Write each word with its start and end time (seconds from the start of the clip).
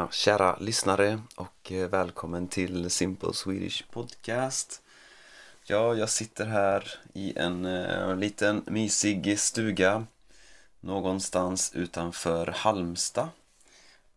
mina 0.00 0.10
kära 0.10 0.56
lyssnare 0.60 1.20
och 1.36 1.72
eh, 1.72 1.88
välkommen 1.88 2.48
till 2.48 2.90
Simple 2.90 3.32
Swedish 3.32 3.84
Podcast. 3.90 4.82
Ja, 5.64 5.94
jag 5.94 6.08
sitter 6.08 6.46
här 6.46 6.94
i 7.14 7.38
en 7.38 7.66
uh, 7.66 8.16
liten 8.16 8.62
mysig 8.66 9.38
stuga 9.38 10.06
någonstans 10.80 11.72
utanför 11.74 12.46
Halmstad. 12.46 13.28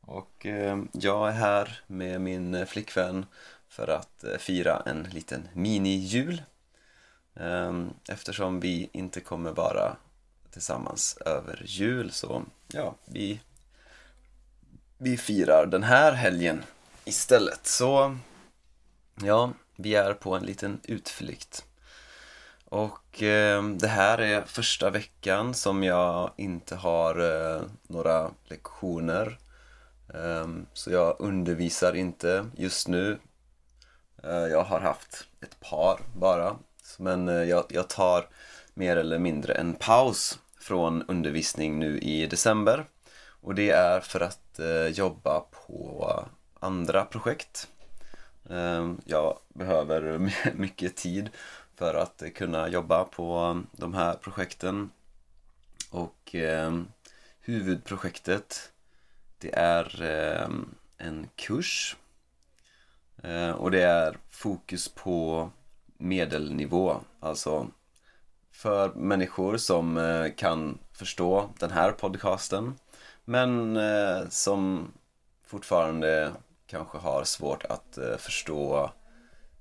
Och 0.01 0.45
uh, 0.45 0.83
jag 0.91 1.29
är 1.29 1.31
här 1.31 1.81
med 1.87 2.21
min 2.21 2.65
flickvän 2.65 3.25
för 3.69 3.87
att 3.87 4.23
uh, 4.23 4.37
fira 4.37 4.83
en 4.85 5.03
liten 5.03 5.47
mini-jul. 5.53 6.43
Um, 7.33 7.93
eftersom 8.09 8.59
vi 8.59 8.89
inte 8.93 9.19
kommer 9.19 9.51
vara 9.51 9.95
tillsammans 10.51 11.17
över 11.25 11.63
jul 11.65 12.11
så 12.11 12.43
ja, 12.67 12.95
vi 13.05 13.39
vi 14.97 15.17
firar 15.17 15.65
den 15.65 15.83
här 15.83 16.11
helgen 16.11 16.63
istället. 17.05 17.67
Så 17.67 18.17
ja, 19.23 19.51
vi 19.75 19.95
är 19.95 20.13
på 20.13 20.35
en 20.35 20.45
liten 20.45 20.79
utflykt. 20.83 21.65
Och 22.65 23.23
eh, 23.23 23.63
det 23.63 23.87
här 23.87 24.17
är 24.17 24.41
första 24.41 24.89
veckan 24.89 25.53
som 25.53 25.83
jag 25.83 26.31
inte 26.37 26.75
har 26.75 27.19
eh, 27.19 27.61
några 27.87 28.31
lektioner. 28.43 29.37
Eh, 30.13 30.47
så 30.73 30.91
jag 30.91 31.15
undervisar 31.19 31.95
inte 31.95 32.45
just 32.57 32.87
nu. 32.87 33.19
Eh, 34.23 34.31
jag 34.31 34.63
har 34.63 34.79
haft 34.79 35.27
ett 35.41 35.59
par 35.59 35.99
bara. 36.15 36.55
Men 36.97 37.29
eh, 37.29 37.43
jag, 37.43 37.65
jag 37.69 37.87
tar 37.87 38.27
mer 38.73 38.97
eller 38.97 39.19
mindre 39.19 39.53
en 39.53 39.73
paus 39.73 40.39
från 40.59 41.03
undervisning 41.07 41.79
nu 41.79 41.99
i 41.99 42.27
december. 42.27 42.85
Och 43.43 43.55
det 43.55 43.69
är 43.69 43.99
för 43.99 44.19
att 44.19 44.59
eh, 44.59 44.87
jobba 44.87 45.39
på 45.39 46.25
andra 46.59 47.05
projekt. 47.05 47.67
Eh, 48.49 48.91
jag 49.05 49.39
behöver 49.53 50.31
mycket 50.55 50.95
tid 50.95 51.29
för 51.75 51.95
att 51.95 52.23
kunna 52.35 52.67
jobba 52.69 53.03
på 53.03 53.61
de 53.71 53.93
här 53.93 54.13
projekten. 54.13 54.89
Och 55.89 56.35
eh, 56.35 56.81
huvudprojektet 57.39 58.71
det 59.37 59.55
är 59.55 60.01
eh, 60.01 60.49
en 60.97 61.29
kurs. 61.35 61.95
Eh, 63.23 63.51
och 63.51 63.71
det 63.71 63.81
är 63.81 64.17
fokus 64.29 64.87
på 64.87 65.49
medelnivå, 65.97 67.01
alltså 67.19 67.67
för 68.51 68.93
människor 68.93 69.57
som 69.57 69.97
eh, 69.97 70.33
kan 70.35 70.77
förstå 70.93 71.49
den 71.59 71.71
här 71.71 71.91
podcasten 71.91 72.75
men 73.25 73.77
eh, 73.77 74.29
som 74.29 74.91
fortfarande 75.45 76.31
kanske 76.67 76.97
har 76.97 77.23
svårt 77.23 77.65
att 77.65 77.97
eh, 77.97 78.17
förstå 78.17 78.91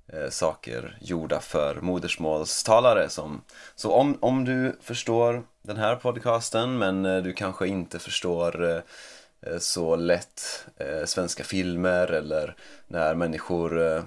eh, 0.07 0.29
saker 0.29 0.99
gjorda 1.01 1.41
för 1.41 1.81
modersmålstalare. 1.81 3.09
Som, 3.09 3.43
så 3.75 3.93
om, 3.93 4.19
om 4.21 4.45
du 4.45 4.77
förstår 4.81 5.43
den 5.63 5.77
här 5.77 5.97
podcasten 5.97 6.79
men 6.79 7.07
eh, 7.07 7.23
du 7.23 7.33
kanske 7.33 7.67
inte 7.67 7.99
förstår 7.99 8.65
eh, 8.65 9.59
så 9.59 9.97
lätt 9.97 10.67
eh, 10.77 11.05
svenska 11.05 11.45
filmer 11.45 12.07
eller 12.07 12.57
när 12.87 13.15
människor 13.15 13.81
eh, 13.81 14.03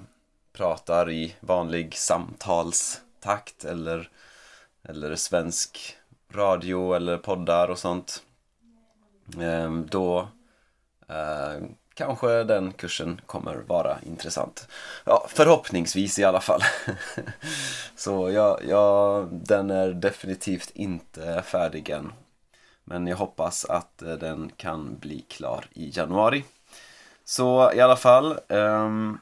pratar 0.52 1.10
i 1.10 1.34
vanlig 1.40 1.94
samtalstakt 1.94 3.64
eller, 3.64 4.10
eller 4.88 5.16
svensk 5.16 5.96
radio 6.32 6.94
eller 6.94 7.18
poddar 7.18 7.68
och 7.68 7.78
sånt 7.78 8.22
Ehm, 9.40 9.86
då 9.90 10.28
eh, 11.08 11.64
kanske 11.94 12.44
den 12.44 12.72
kursen 12.72 13.20
kommer 13.26 13.56
vara 13.56 13.96
intressant. 14.02 14.68
Ja, 15.04 15.26
förhoppningsvis 15.28 16.18
i 16.18 16.24
alla 16.24 16.40
fall. 16.40 16.60
Så 17.96 18.30
ja, 18.30 18.58
ja, 18.68 19.28
den 19.30 19.70
är 19.70 19.88
definitivt 19.88 20.70
inte 20.74 21.42
färdig 21.42 21.88
än. 21.90 22.12
Men 22.84 23.06
jag 23.06 23.16
hoppas 23.16 23.64
att 23.64 24.02
eh, 24.02 24.12
den 24.14 24.50
kan 24.56 24.98
bli 24.98 25.20
klar 25.20 25.64
i 25.72 25.90
januari. 25.98 26.44
Så 27.24 27.72
i 27.72 27.80
alla 27.80 27.96
fall, 27.96 28.38
um, 28.48 29.20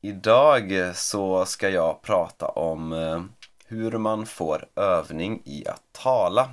idag 0.00 0.92
så 0.94 1.44
ska 1.44 1.68
jag 1.68 2.02
prata 2.02 2.48
om 2.48 2.92
uh, 2.92 3.22
hur 3.66 3.98
man 3.98 4.26
får 4.26 4.66
övning 4.76 5.42
i 5.44 5.68
att 5.68 5.82
tala. 5.92 6.50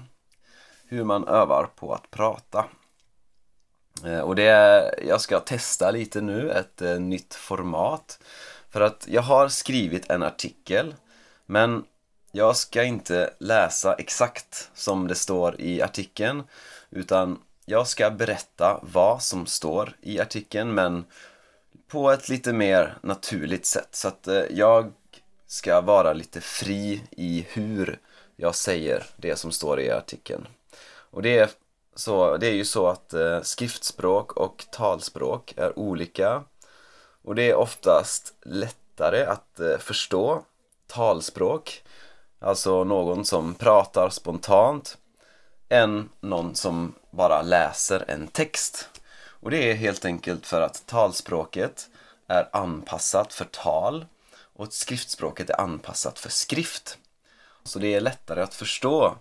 Hur 0.87 1.03
man 1.03 1.27
övar 1.27 1.69
på 1.75 1.93
att 1.93 2.11
prata. 2.11 2.65
Eh, 4.05 4.19
och 4.19 4.35
det 4.35 4.47
är, 4.47 5.03
jag 5.07 5.21
ska 5.21 5.39
testa 5.39 5.91
lite 5.91 6.21
nu, 6.21 6.51
ett 6.51 6.81
eh, 6.81 6.99
nytt 6.99 7.33
format. 7.33 8.19
För 8.69 8.81
att 8.81 9.05
jag 9.09 9.21
har 9.21 9.47
skrivit 9.47 10.09
en 10.09 10.23
artikel, 10.23 10.95
men 11.45 11.83
jag 12.31 12.57
ska 12.57 12.83
inte 12.83 13.33
läsa 13.39 13.93
exakt 13.93 14.69
som 14.73 15.07
det 15.07 15.15
står 15.15 15.61
i 15.61 15.81
artikeln, 15.81 16.43
utan 16.89 17.39
jag 17.65 17.87
ska 17.87 18.11
berätta 18.11 18.79
vad 18.81 19.23
som 19.23 19.45
står 19.45 19.95
i 20.01 20.19
artikeln, 20.19 20.73
men 20.73 21.05
på 21.87 22.11
ett 22.11 22.29
lite 22.29 22.53
mer 22.53 22.97
naturligt 23.01 23.65
sätt. 23.65 23.89
Så 23.91 24.07
att 24.07 24.27
eh, 24.27 24.43
jag 24.49 24.91
ska 25.47 25.81
vara 25.81 26.13
lite 26.13 26.41
fri 26.41 27.03
i 27.11 27.45
hur 27.49 27.99
jag 28.35 28.55
säger 28.55 29.03
det 29.15 29.35
som 29.35 29.51
står 29.51 29.79
i 29.79 29.91
artikeln. 29.91 30.47
Och 30.85 31.21
det 31.21 31.37
är 31.37 31.49
så 31.95 32.37
det 32.37 32.47
är 32.47 32.53
ju 32.53 32.65
så 32.65 32.87
att 32.87 33.13
eh, 33.13 33.41
skriftspråk 33.41 34.31
och 34.31 34.65
talspråk 34.71 35.53
är 35.57 35.79
olika 35.79 36.43
och 37.23 37.35
det 37.35 37.49
är 37.49 37.55
oftast 37.55 38.33
lättare 38.45 39.25
att 39.25 39.59
eh, 39.59 39.77
förstå 39.77 40.43
talspråk, 40.87 41.83
alltså 42.39 42.83
någon 42.83 43.25
som 43.25 43.55
pratar 43.55 44.09
spontant, 44.09 44.97
än 45.69 46.09
någon 46.21 46.55
som 46.55 46.93
bara 47.11 47.41
läser 47.41 48.05
en 48.07 48.27
text. 48.27 48.89
Och 49.25 49.51
det 49.51 49.71
är 49.71 49.73
helt 49.73 50.05
enkelt 50.05 50.45
för 50.45 50.61
att 50.61 50.83
talspråket 50.85 51.89
är 52.27 52.49
anpassat 52.51 53.33
för 53.33 53.45
tal 53.45 54.05
och 54.55 54.73
skriftspråket 54.73 55.49
är 55.49 55.61
anpassat 55.61 56.19
för 56.19 56.29
skrift. 56.29 56.97
Så 57.63 57.79
det 57.79 57.93
är 57.93 58.01
lättare 58.01 58.41
att 58.41 58.53
förstå 58.53 59.15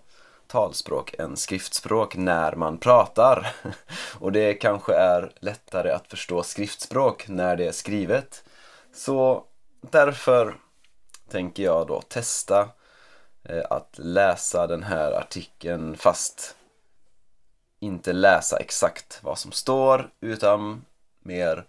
talspråk 0.47 1.15
än 1.19 1.37
skriftspråk 1.37 2.15
när 2.15 2.55
man 2.55 2.77
pratar. 2.77 3.55
Och 4.19 4.31
det 4.31 4.53
kanske 4.53 4.95
är 4.95 5.31
lättare 5.39 5.91
att 5.91 6.07
förstå 6.07 6.43
skriftspråk 6.43 7.27
när 7.27 7.55
det 7.55 7.67
är 7.67 7.71
skrivet. 7.71 8.43
Så 8.93 9.43
därför 9.81 10.55
tänker 11.29 11.63
jag 11.63 11.87
då 11.87 12.01
testa 12.01 12.69
eh, 13.43 13.63
att 13.69 13.95
läsa 13.97 14.67
den 14.67 14.83
här 14.83 15.11
artikeln 15.11 15.97
fast 15.97 16.55
inte 17.79 18.13
läsa 18.13 18.57
exakt 18.57 19.19
vad 19.23 19.39
som 19.39 19.51
står 19.51 20.09
utan 20.21 20.85
mer 21.19 21.65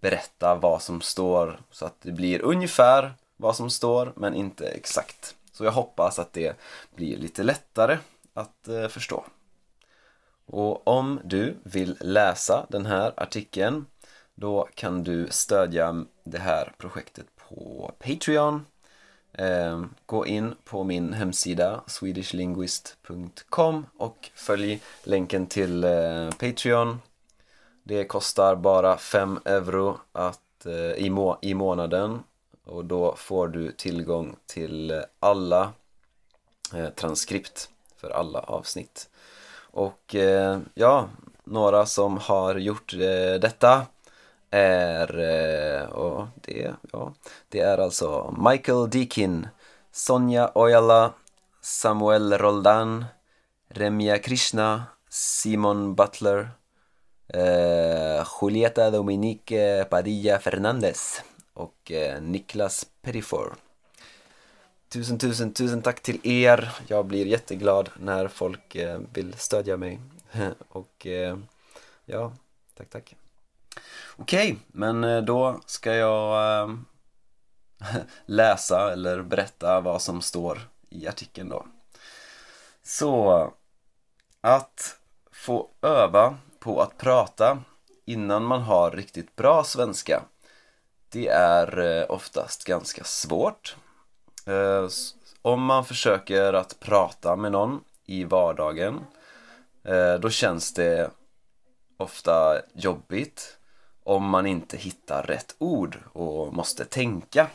berätta 0.00 0.54
vad 0.54 0.82
som 0.82 1.00
står 1.00 1.60
så 1.70 1.86
att 1.86 2.00
det 2.02 2.12
blir 2.12 2.42
ungefär 2.42 3.14
vad 3.36 3.56
som 3.56 3.70
står 3.70 4.12
men 4.16 4.34
inte 4.34 4.66
exakt. 4.68 5.34
Så 5.60 5.64
jag 5.64 5.72
hoppas 5.72 6.18
att 6.18 6.32
det 6.32 6.56
blir 6.94 7.16
lite 7.16 7.42
lättare 7.42 7.98
att 8.34 8.68
eh, 8.68 8.88
förstå. 8.88 9.24
Och 10.46 10.88
om 10.88 11.20
du 11.24 11.56
vill 11.62 11.96
läsa 12.00 12.66
den 12.68 12.86
här 12.86 13.12
artikeln 13.16 13.86
då 14.34 14.68
kan 14.74 15.04
du 15.04 15.26
stödja 15.30 16.04
det 16.24 16.38
här 16.38 16.72
projektet 16.78 17.26
på 17.36 17.92
Patreon. 17.98 18.66
Eh, 19.32 19.84
gå 20.06 20.26
in 20.26 20.54
på 20.64 20.84
min 20.84 21.12
hemsida 21.12 21.80
swedishlinguist.com 21.86 23.86
och 23.96 24.30
följ 24.34 24.82
länken 25.04 25.46
till 25.46 25.84
eh, 25.84 26.30
Patreon. 26.30 27.00
Det 27.82 28.04
kostar 28.04 28.56
bara 28.56 28.96
5 28.96 29.38
euro 29.44 29.98
att, 30.12 30.66
i, 30.96 31.10
må 31.10 31.38
i 31.42 31.54
månaden 31.54 32.22
och 32.70 32.84
då 32.84 33.14
får 33.16 33.48
du 33.48 33.72
tillgång 33.72 34.36
till 34.46 35.02
alla 35.20 35.72
eh, 36.74 36.88
transkript 36.88 37.68
för 37.96 38.10
alla 38.10 38.38
avsnitt. 38.38 39.08
Och 39.70 40.14
eh, 40.14 40.58
ja, 40.74 41.08
några 41.44 41.86
som 41.86 42.18
har 42.18 42.54
gjort 42.54 42.94
eh, 42.94 43.40
detta 43.40 43.86
är, 44.50 45.18
eh, 45.18 45.84
och 45.84 46.26
det, 46.34 46.72
ja, 46.92 47.14
det 47.48 47.60
är 47.60 47.78
alltså 47.78 48.34
Michael 48.50 48.90
Deakin, 48.90 49.48
Sonja 49.92 50.50
Ojala, 50.54 51.12
Samuel 51.60 52.38
Roldan, 52.38 53.04
Remia 53.68 54.18
Krishna, 54.18 54.84
Simon 55.08 55.94
Butler, 55.94 56.50
eh, 57.28 58.26
Julieta 58.40 58.90
Dominique 58.90 59.84
Padilla 59.84 60.38
Fernandez 60.38 61.22
och 61.60 61.92
eh, 61.92 62.22
Niklas 62.22 62.86
Perifor. 63.02 63.54
Tusen, 64.88 65.18
tusen, 65.18 65.52
tusen 65.52 65.82
tack 65.82 66.00
till 66.00 66.20
er. 66.22 66.72
Jag 66.86 67.06
blir 67.06 67.26
jätteglad 67.26 67.90
när 67.96 68.28
folk 68.28 68.74
eh, 68.74 69.00
vill 69.12 69.34
stödja 69.34 69.76
mig. 69.76 70.00
och 70.68 71.06
eh, 71.06 71.38
ja, 72.04 72.32
tack, 72.74 72.90
tack. 72.90 73.16
Okej, 74.16 74.56
men 74.66 75.24
då 75.24 75.60
ska 75.66 75.94
jag 75.94 76.78
läsa 78.26 78.92
eller 78.92 79.22
berätta 79.22 79.80
vad 79.80 80.02
som 80.02 80.22
står 80.22 80.60
i 80.90 81.08
artikeln 81.08 81.48
då. 81.48 81.66
Så, 82.82 83.52
att 84.40 84.98
få 85.32 85.68
öva 85.82 86.38
på 86.58 86.82
att 86.82 86.98
prata 86.98 87.58
innan 88.04 88.44
man 88.44 88.62
har 88.62 88.90
riktigt 88.90 89.36
bra 89.36 89.64
svenska 89.64 90.22
det 91.10 91.28
är 91.28 91.78
eh, 91.78 92.04
oftast 92.08 92.64
ganska 92.64 93.04
svårt. 93.04 93.76
Eh, 94.46 94.88
om 95.42 95.62
man 95.64 95.84
försöker 95.84 96.52
att 96.52 96.80
prata 96.80 97.36
med 97.36 97.52
någon 97.52 97.80
i 98.06 98.24
vardagen 98.24 99.00
eh, 99.84 100.14
då 100.14 100.30
känns 100.30 100.74
det 100.74 101.10
ofta 101.96 102.60
jobbigt 102.74 103.56
om 104.04 104.24
man 104.24 104.46
inte 104.46 104.76
hittar 104.76 105.22
rätt 105.22 105.54
ord 105.58 105.98
och 106.12 106.54
måste 106.54 106.84
tänka. 106.84 107.46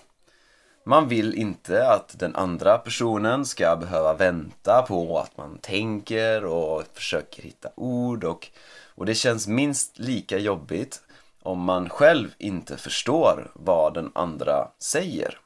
Man 0.86 1.08
vill 1.08 1.34
inte 1.34 1.88
att 1.90 2.20
den 2.20 2.36
andra 2.36 2.78
personen 2.78 3.46
ska 3.46 3.76
behöva 3.76 4.14
vänta 4.14 4.82
på 4.82 5.20
att 5.20 5.38
man 5.38 5.58
tänker 5.58 6.46
och 6.46 6.84
försöker 6.94 7.44
hitta 7.44 7.70
ord 7.76 8.24
och, 8.24 8.48
och 8.96 9.06
det 9.06 9.16
känns 9.16 9.48
minst 9.48 10.00
lika 10.00 10.38
jobbigt 10.38 11.02
om 11.46 11.60
man 11.60 11.90
själv 11.90 12.34
inte 12.38 12.78
förstår 12.78 13.52
vad 13.54 13.94
den 13.94 14.12
andra 14.16 14.68
säger. 14.80 15.40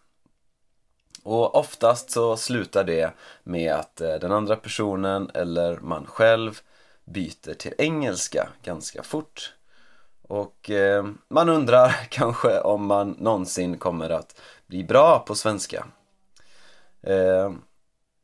Och 1.24 1.56
oftast 1.56 2.12
så 2.12 2.38
slutar 2.38 2.84
det 2.84 3.14
med 3.44 3.74
att 3.74 4.02
eh, 4.02 4.14
den 4.14 4.32
andra 4.32 4.56
personen 4.56 5.32
eller 5.34 5.80
man 5.80 6.06
själv 6.06 6.60
byter 7.06 7.54
till 7.54 7.74
engelska 7.78 8.50
ganska 8.64 9.04
fort. 9.04 9.54
Och 10.22 10.70
eh, 10.70 11.06
man 11.28 11.50
undrar 11.50 11.90
kanske 12.10 12.60
om 12.60 12.86
man 12.86 13.16
någonsin 13.20 13.78
kommer 13.78 14.10
att 14.10 14.42
bli 14.68 14.84
bra 14.84 15.20
på 15.20 15.36
svenska. 15.36 15.86
Eh, 17.02 17.52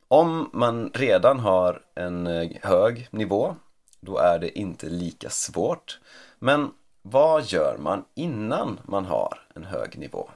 om 0.07 0.49
man 0.53 0.91
redan 0.93 1.39
har 1.39 1.81
en 1.95 2.27
eh, 2.27 2.51
hög 2.61 3.07
nivå, 3.11 3.55
då 3.99 4.17
är 4.17 4.39
det 4.39 4.59
inte 4.59 4.89
lika 4.89 5.29
svårt. 5.29 5.99
Men 6.39 6.71
vad 7.07 7.43
gör 7.43 7.77
man 7.77 8.05
innan 8.13 8.79
man 8.83 9.05
har 9.05 9.41
en 9.55 9.63
hög 9.63 9.97
nivå? 9.97 10.29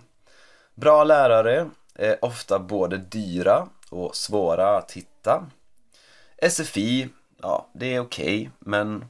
Bra 0.76 1.04
lärare 1.04 1.70
är 1.96 2.26
ofta 2.26 2.60
både 2.60 2.98
dyra 2.98 3.68
och 3.90 4.16
svåra 4.16 4.78
att 4.78 4.92
hitta. 4.92 5.46
SFI, 6.50 7.10
ja, 7.42 7.68
det 7.74 7.96
är 7.96 8.00
okej, 8.00 8.40
okay, 8.40 8.50
men 8.60 9.06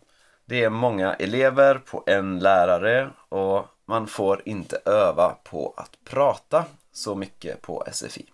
det 0.45 0.63
är 0.63 0.69
många 0.69 1.13
elever 1.13 1.75
på 1.75 2.03
en 2.05 2.39
lärare 2.39 3.09
och 3.29 3.65
man 3.85 4.07
får 4.07 4.41
inte 4.45 4.81
öva 4.85 5.35
på 5.43 5.73
att 5.77 5.97
prata 6.03 6.65
så 6.91 7.15
mycket 7.15 7.61
på 7.61 7.83
SFI. 7.91 8.25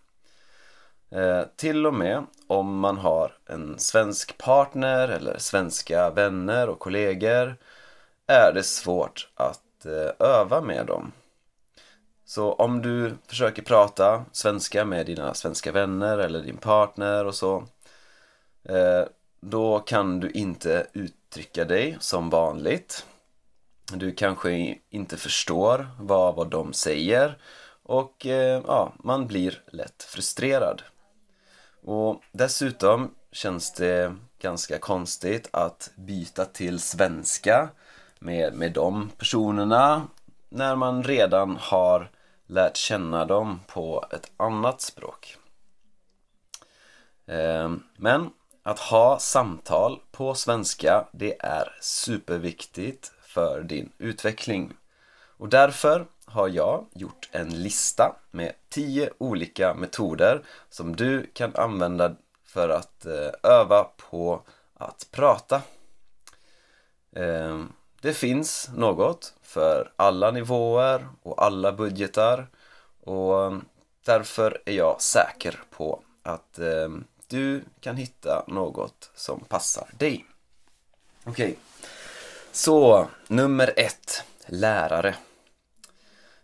Eh, 1.11 1.41
till 1.55 1.85
och 1.85 1.93
med 1.93 2.25
om 2.47 2.79
man 2.79 2.97
har 2.97 3.37
en 3.45 3.79
svensk 3.79 4.37
partner 4.37 5.07
eller 5.07 5.37
svenska 5.37 6.09
vänner 6.09 6.69
och 6.69 6.79
kollegor 6.79 7.55
är 8.27 8.53
det 8.53 8.63
svårt 8.63 9.29
att 9.35 9.85
eh, 9.85 10.27
öva 10.27 10.61
med 10.61 10.85
dem. 10.85 11.11
Så 12.25 12.53
om 12.53 12.81
du 12.81 13.17
försöker 13.27 13.61
prata 13.61 14.25
svenska 14.31 14.85
med 14.85 15.05
dina 15.05 15.33
svenska 15.33 15.71
vänner 15.71 16.17
eller 16.17 16.41
din 16.41 16.57
partner 16.57 17.25
och 17.25 17.35
så 17.35 17.63
eh, 18.63 19.03
då 19.39 19.79
kan 19.79 20.19
du 20.19 20.29
inte 20.29 20.87
uttrycka 20.93 21.65
dig 21.65 21.97
som 21.99 22.29
vanligt. 22.29 23.05
Du 23.93 24.11
kanske 24.11 24.77
inte 24.89 25.17
förstår 25.17 25.87
vad, 25.99 26.35
vad 26.35 26.49
de 26.49 26.73
säger 26.73 27.37
och 27.83 28.25
eh, 28.25 28.61
ja, 28.67 28.93
man 28.99 29.27
blir 29.27 29.61
lätt 29.67 30.03
frustrerad. 30.03 30.81
Och 31.81 32.21
dessutom 32.31 33.15
känns 33.31 33.73
det 33.73 34.15
ganska 34.39 34.79
konstigt 34.79 35.49
att 35.51 35.91
byta 35.95 36.45
till 36.45 36.79
svenska 36.79 37.69
med, 38.25 38.53
med 38.53 38.71
de 38.71 39.09
personerna 39.17 40.07
när 40.49 40.75
man 40.75 41.03
redan 41.03 41.57
har 41.61 42.09
lärt 42.47 42.77
känna 42.77 43.25
dem 43.25 43.59
på 43.67 44.05
ett 44.11 44.31
annat 44.37 44.81
språk. 44.81 45.37
Ehm, 47.27 47.83
men 47.97 48.29
att 48.63 48.79
ha 48.79 49.19
samtal 49.19 49.99
på 50.11 50.33
svenska, 50.33 51.07
det 51.11 51.35
är 51.39 51.77
superviktigt 51.81 53.11
för 53.21 53.63
din 53.63 53.91
utveckling. 53.97 54.73
Och 55.37 55.49
därför 55.49 56.05
har 56.25 56.47
jag 56.47 56.85
gjort 56.93 57.29
en 57.31 57.63
lista 57.63 58.15
med 58.31 58.53
10 58.69 59.09
olika 59.17 59.73
metoder 59.73 60.43
som 60.69 60.95
du 60.95 61.31
kan 61.33 61.55
använda 61.55 62.15
för 62.45 62.69
att 62.69 63.05
eh, 63.05 63.51
öva 63.51 63.83
på 63.83 64.41
att 64.73 65.07
prata. 65.11 65.61
Ehm, 67.15 67.73
det 68.01 68.13
finns 68.13 68.69
något 68.75 69.33
för 69.41 69.91
alla 69.95 70.31
nivåer 70.31 71.07
och 71.23 71.43
alla 71.43 71.71
budgetar 71.71 72.47
och 73.03 73.45
eh, 73.45 73.57
därför 74.05 74.61
är 74.65 74.73
jag 74.73 75.01
säker 75.01 75.59
på 75.69 76.01
att 76.23 76.59
eh, 76.59 76.89
du 77.27 77.63
kan 77.79 77.97
hitta 77.97 78.43
något 78.47 79.11
som 79.15 79.39
passar 79.39 79.89
dig. 79.97 80.25
Okej, 81.23 81.45
okay. 81.45 81.55
så 82.51 83.07
nummer 83.27 83.73
ett, 83.75 84.23
lärare. 84.45 85.15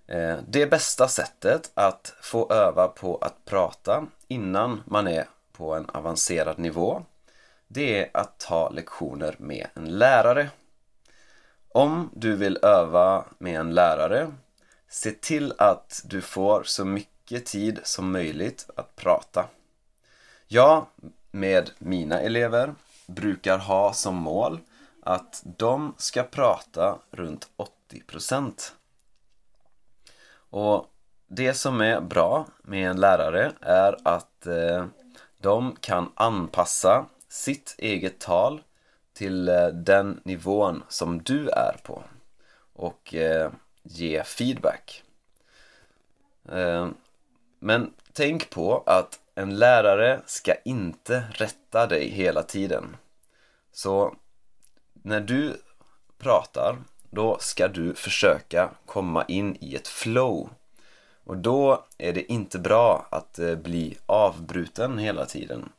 Eh, 0.07 0.37
det 0.47 0.67
bästa 0.67 1.07
sättet 1.07 1.71
att 1.73 2.13
få 2.21 2.51
öva 2.51 2.87
på 2.87 3.17
att 3.17 3.45
prata 3.45 4.07
innan 4.27 4.83
man 4.85 5.07
är 5.07 5.29
på 5.51 5.73
en 5.73 5.89
avancerad 5.89 6.59
nivå 6.59 7.05
det 7.73 7.99
är 7.99 8.09
att 8.13 8.39
ta 8.39 8.69
lektioner 8.69 9.35
med 9.37 9.67
en 9.73 9.97
lärare 9.97 10.49
om 11.73 12.09
du 12.13 12.35
vill 12.35 12.59
öva 12.61 13.25
med 13.37 13.59
en 13.59 13.73
lärare, 13.73 14.31
se 14.89 15.11
till 15.11 15.53
att 15.57 16.01
du 16.05 16.21
får 16.21 16.63
så 16.63 16.85
mycket 16.85 17.45
tid 17.45 17.79
som 17.83 18.11
möjligt 18.11 18.69
att 18.75 18.95
prata. 18.95 19.45
Jag, 20.47 20.85
med 21.31 21.71
mina 21.77 22.19
elever, 22.19 22.75
brukar 23.07 23.57
ha 23.57 23.93
som 23.93 24.15
mål 24.15 24.59
att 25.01 25.41
de 25.57 25.93
ska 25.97 26.23
prata 26.23 26.97
runt 27.11 27.49
80%. 27.89 28.71
Och 30.33 30.85
det 31.27 31.53
som 31.53 31.81
är 31.81 32.01
bra 32.01 32.47
med 32.61 32.89
en 32.89 32.99
lärare 32.99 33.51
är 33.61 33.97
att 34.03 34.47
eh, 34.47 34.85
de 35.37 35.75
kan 35.79 36.11
anpassa 36.15 37.05
sitt 37.29 37.75
eget 37.77 38.19
tal 38.19 38.61
till 39.21 39.49
eh, 39.49 39.67
den 39.67 40.21
nivån 40.23 40.83
som 40.87 41.23
du 41.23 41.49
är 41.49 41.75
på 41.83 42.03
och 42.73 43.15
eh, 43.15 43.51
ge 43.83 44.23
feedback. 44.23 45.03
Eh, 46.51 46.89
men 47.59 47.93
tänk 48.13 48.49
på 48.49 48.83
att 48.85 49.19
en 49.35 49.59
lärare 49.59 50.21
ska 50.25 50.53
inte 50.65 51.23
rätta 51.31 51.87
dig 51.87 52.09
hela 52.09 52.43
tiden. 52.43 52.95
Så 53.71 54.15
när 54.93 55.19
du 55.19 55.61
pratar, 56.17 56.77
då 57.09 57.37
ska 57.39 57.67
du 57.67 57.95
försöka 57.95 58.69
komma 58.85 59.25
in 59.27 59.57
i 59.59 59.75
ett 59.75 59.87
flow. 59.87 60.49
Och 61.23 61.37
då 61.37 61.85
är 61.97 62.13
det 62.13 62.31
inte 62.31 62.59
bra 62.59 63.07
att 63.11 63.39
bli 63.63 63.97
avbruten 64.05 64.97
hela 64.97 65.25
tiden. 65.25 65.69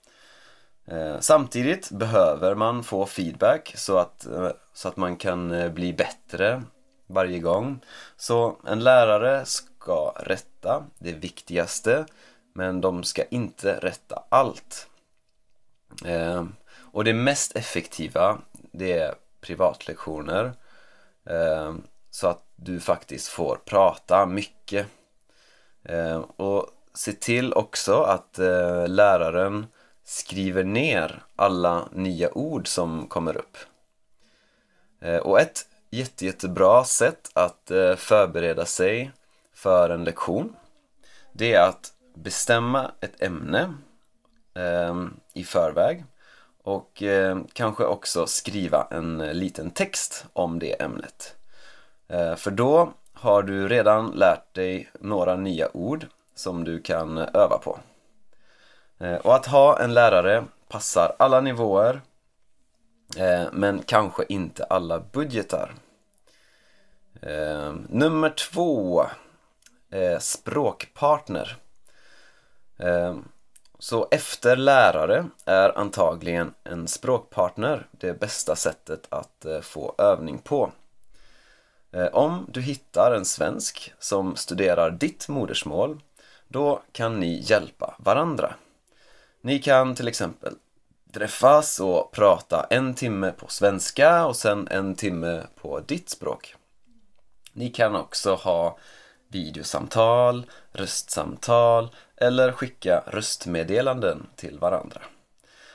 Eh, 0.86 1.20
samtidigt 1.20 1.90
behöver 1.90 2.54
man 2.54 2.84
få 2.84 3.06
feedback 3.06 3.72
så 3.76 3.98
att, 3.98 4.26
eh, 4.26 4.50
så 4.72 4.88
att 4.88 4.96
man 4.96 5.16
kan 5.16 5.52
eh, 5.52 5.72
bli 5.72 5.92
bättre 5.92 6.62
varje 7.06 7.38
gång. 7.38 7.80
Så 8.16 8.56
en 8.66 8.80
lärare 8.80 9.44
ska 9.44 10.14
rätta 10.16 10.84
det 10.98 11.12
viktigaste 11.12 12.06
men 12.52 12.80
de 12.80 13.04
ska 13.04 13.24
inte 13.24 13.78
rätta 13.78 14.22
allt. 14.28 14.88
Och 16.92 17.04
det 17.04 17.14
mest 17.14 17.56
effektiva 17.56 18.38
det 18.72 18.92
är 18.92 19.14
privatlektioner 19.40 20.52
så 22.10 22.28
att 22.28 22.44
du 22.56 22.80
faktiskt 22.80 23.28
får 23.28 23.58
prata 23.64 24.26
mycket. 24.26 24.86
Och 26.36 26.66
se 26.94 27.12
till 27.12 27.52
också 27.52 28.02
att 28.02 28.38
läraren 28.86 29.66
skriver 30.12 30.64
ner 30.64 31.22
alla 31.36 31.88
nya 31.92 32.38
ord 32.38 32.68
som 32.68 33.06
kommer 33.06 33.36
upp. 33.36 33.56
Eh, 35.00 35.16
och 35.16 35.40
ett 35.40 35.66
jätte, 35.90 36.26
jättebra 36.26 36.84
sätt 36.84 37.30
att 37.34 37.70
eh, 37.70 37.94
förbereda 37.94 38.64
sig 38.64 39.10
för 39.54 39.90
en 39.90 40.04
lektion 40.04 40.56
det 41.32 41.54
är 41.54 41.68
att 41.68 41.92
bestämma 42.14 42.90
ett 43.00 43.22
ämne 43.22 43.74
eh, 44.54 45.06
i 45.32 45.44
förväg 45.44 46.04
och 46.62 47.02
eh, 47.02 47.38
kanske 47.52 47.84
också 47.84 48.26
skriva 48.26 48.86
en 48.90 49.18
liten 49.18 49.70
text 49.70 50.26
om 50.32 50.58
det 50.58 50.82
ämnet. 50.82 51.34
Eh, 52.08 52.34
för 52.34 52.50
då 52.50 52.92
har 53.12 53.42
du 53.42 53.68
redan 53.68 54.10
lärt 54.10 54.54
dig 54.54 54.90
några 55.00 55.36
nya 55.36 55.68
ord 55.76 56.06
som 56.34 56.64
du 56.64 56.82
kan 56.82 57.18
öva 57.18 57.58
på. 57.64 57.78
Eh, 59.02 59.16
och 59.16 59.34
att 59.34 59.46
ha 59.46 59.80
en 59.80 59.94
lärare 59.94 60.44
passar 60.68 61.16
alla 61.18 61.40
nivåer 61.40 62.00
eh, 63.16 63.44
men 63.52 63.82
kanske 63.82 64.24
inte 64.28 64.64
alla 64.64 65.00
budgetar. 65.00 65.74
Eh, 67.22 67.74
nummer 67.88 68.30
två 68.30 69.06
Språkpartner 70.20 71.56
så 73.78 74.08
efter 74.10 74.56
lärare 74.56 75.26
är 75.44 75.78
antagligen 75.78 76.54
en 76.64 76.88
språkpartner 76.88 77.86
det 77.90 78.20
bästa 78.20 78.56
sättet 78.56 79.06
att 79.08 79.46
få 79.62 79.94
övning 79.98 80.38
på. 80.38 80.72
Om 82.12 82.46
du 82.48 82.60
hittar 82.60 83.12
en 83.14 83.24
svensk 83.24 83.92
som 83.98 84.36
studerar 84.36 84.90
ditt 84.90 85.28
modersmål, 85.28 86.00
då 86.48 86.82
kan 86.92 87.20
ni 87.20 87.40
hjälpa 87.44 87.94
varandra. 87.98 88.54
Ni 89.44 89.58
kan 89.58 89.94
till 89.94 90.08
exempel 90.08 90.54
träffas 91.12 91.80
och 91.80 92.12
prata 92.12 92.66
en 92.70 92.94
timme 92.94 93.32
på 93.32 93.48
svenska 93.48 94.26
och 94.26 94.36
sen 94.36 94.68
en 94.70 94.94
timme 94.94 95.42
på 95.54 95.80
ditt 95.80 96.10
språk. 96.10 96.54
Ni 97.52 97.70
kan 97.70 97.96
också 97.96 98.34
ha 98.34 98.78
videosamtal, 99.28 100.46
röstsamtal 100.72 101.94
eller 102.16 102.52
skicka 102.52 103.02
röstmeddelanden 103.06 104.26
till 104.36 104.58
varandra. 104.58 105.00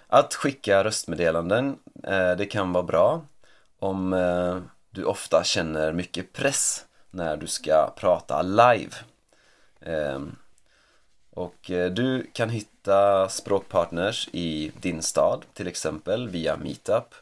Att 0.07 0.33
skicka 0.33 0.83
röstmeddelanden, 0.83 1.79
eh, 2.03 2.31
det 2.31 2.45
kan 2.45 2.73
vara 2.73 2.83
bra 2.83 3.21
om 3.79 4.13
eh, 4.13 4.57
du 4.89 5.03
ofta 5.03 5.43
känner 5.43 5.93
mycket 5.93 6.33
press 6.33 6.85
när 7.11 7.37
du 7.37 7.47
ska 7.47 7.93
prata 7.95 8.41
live. 8.41 8.91
Ehm, 9.81 10.35
och 11.37 11.71
eh, 11.71 11.91
du 11.91 12.29
kan 12.33 12.49
hitta 12.49 13.29
språkpartners 13.29 14.29
i 14.31 14.71
din 14.81 15.01
stad, 15.01 15.45
till 15.53 15.67
exempel 15.67 16.29
via 16.29 16.57
Meetup 16.57 17.15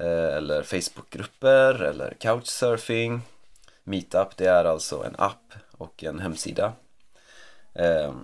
eh, 0.00 0.36
eller 0.36 0.62
Facebookgrupper 0.62 1.82
eller 1.82 2.14
Couchsurfing. 2.20 3.20
Meetup, 3.84 4.36
det 4.36 4.46
är 4.46 4.64
alltså 4.64 5.04
en 5.04 5.14
app 5.18 5.54
och 5.72 6.04
en 6.04 6.20
hemsida. 6.20 6.72
Eh, 7.74 8.14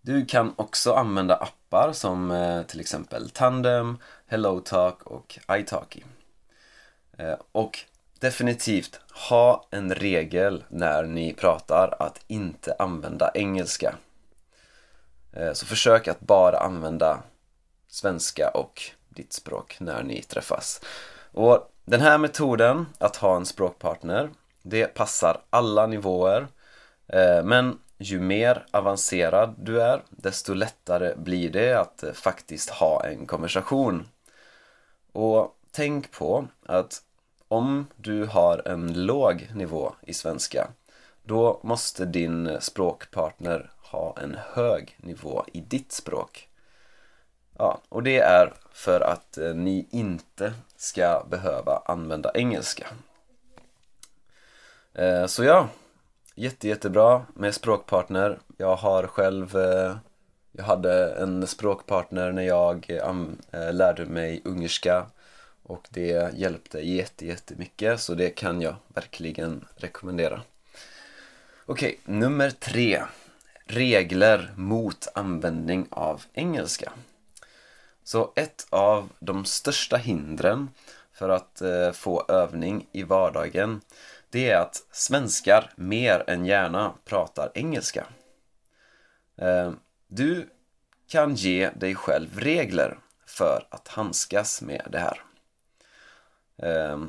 du 0.00 0.26
kan 0.26 0.54
också 0.56 0.92
använda 0.92 1.34
appar 1.36 1.92
som 1.92 2.64
till 2.68 2.80
exempel 2.80 3.30
Tandem, 3.30 3.98
HelloTalk 4.26 5.02
och 5.02 5.38
iTalki. 5.50 6.04
Och 7.52 7.78
definitivt 8.18 9.00
ha 9.28 9.66
en 9.70 9.94
regel 9.94 10.64
när 10.68 11.02
ni 11.02 11.34
pratar 11.34 11.96
att 11.98 12.20
inte 12.28 12.76
använda 12.78 13.30
engelska. 13.34 13.94
Eh, 15.32 15.52
så 15.52 15.66
försök 15.66 16.08
att 16.08 16.20
bara 16.20 16.58
använda 16.58 17.22
svenska 17.88 18.48
och 18.48 18.82
ditt 19.08 19.32
språk 19.32 19.76
när 19.80 20.02
ni 20.02 20.22
träffas. 20.22 20.80
Och 21.32 21.72
den 21.84 22.00
här 22.00 22.18
metoden, 22.18 22.86
att 22.98 23.16
ha 23.16 23.36
en 23.36 23.46
språkpartner, 23.46 24.30
det 24.62 24.86
passar 24.86 25.40
alla 25.50 25.86
nivåer. 25.86 26.48
Eh, 27.06 27.44
men 27.44 27.78
ju 27.98 28.20
mer 28.20 28.66
avancerad 28.70 29.54
du 29.58 29.82
är, 29.82 30.02
desto 30.10 30.54
lättare 30.54 31.14
blir 31.16 31.50
det 31.50 31.80
att 31.80 32.02
eh, 32.02 32.12
faktiskt 32.12 32.70
ha 32.70 33.04
en 33.04 33.26
konversation. 33.26 34.08
Och 35.12 35.58
tänk 35.70 36.12
på 36.12 36.46
att 36.66 37.02
om 37.48 37.86
du 37.96 38.24
har 38.24 38.68
en 38.68 39.06
låg 39.06 39.48
nivå 39.54 39.94
i 40.06 40.14
svenska, 40.14 40.68
då 41.22 41.60
måste 41.62 42.04
din 42.04 42.56
språkpartner 42.60 43.70
ha 43.92 44.16
en 44.22 44.36
hög 44.54 44.96
nivå 44.98 45.44
i 45.52 45.60
ditt 45.60 45.92
språk. 45.92 46.48
Ja, 47.58 47.80
och 47.88 48.02
det 48.02 48.18
är 48.18 48.52
för 48.72 49.00
att 49.00 49.38
eh, 49.38 49.54
ni 49.54 49.86
inte 49.90 50.52
ska 50.76 51.24
behöva 51.30 51.82
använda 51.84 52.30
engelska. 52.34 52.86
Eh, 54.94 55.26
så 55.26 55.44
ja, 55.44 55.68
Jätte, 56.34 56.68
jättebra 56.68 57.26
med 57.34 57.54
språkpartner. 57.54 58.38
Jag 58.56 58.76
har 58.76 59.06
själv 59.06 59.56
eh, 59.56 59.96
Jag 60.52 60.64
hade 60.64 61.12
en 61.14 61.46
språkpartner 61.46 62.32
när 62.32 62.42
jag 62.42 62.86
lärde 63.72 64.06
mig 64.06 64.42
ungerska 64.44 65.06
och 65.62 65.88
det 65.90 66.34
hjälpte 66.34 66.80
jätte, 66.80 67.26
jättemycket 67.26 68.00
så 68.00 68.14
det 68.14 68.30
kan 68.30 68.60
jag 68.60 68.74
verkligen 68.88 69.64
rekommendera. 69.76 70.42
Okej, 71.66 71.98
okay, 72.02 72.14
nummer 72.14 72.50
tre. 72.50 73.02
Regler 73.64 74.52
mot 74.56 75.08
användning 75.14 75.86
av 75.90 76.22
engelska. 76.32 76.92
Så 78.04 78.32
ett 78.36 78.66
av 78.70 79.08
de 79.20 79.44
största 79.44 79.96
hindren 79.96 80.70
för 81.12 81.28
att 81.28 81.60
eh, 81.60 81.92
få 81.92 82.24
övning 82.28 82.86
i 82.92 83.02
vardagen 83.02 83.80
det 84.30 84.50
är 84.50 84.60
att 84.60 84.86
svenskar 84.90 85.72
mer 85.76 86.24
än 86.26 86.46
gärna 86.46 86.94
pratar 87.04 87.52
engelska. 87.54 88.06
Eh, 89.36 89.72
du 90.06 90.48
kan 91.08 91.34
ge 91.34 91.70
dig 91.70 91.94
själv 91.94 92.40
regler 92.40 92.98
för 93.26 93.66
att 93.70 93.88
handskas 93.88 94.62
med 94.62 94.88
det 94.90 94.98
här. 94.98 95.22
Eh, 96.56 97.04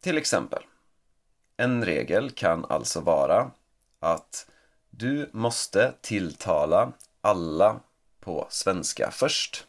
till 0.00 0.18
exempel, 0.18 0.62
en 1.56 1.84
regel 1.84 2.30
kan 2.30 2.64
alltså 2.64 3.00
vara 3.00 3.50
att 4.00 4.46
du 4.98 5.30
måste 5.32 5.94
tilltala 6.00 6.92
alla 7.20 7.80
på 8.20 8.46
svenska 8.50 9.10
först. 9.10 9.66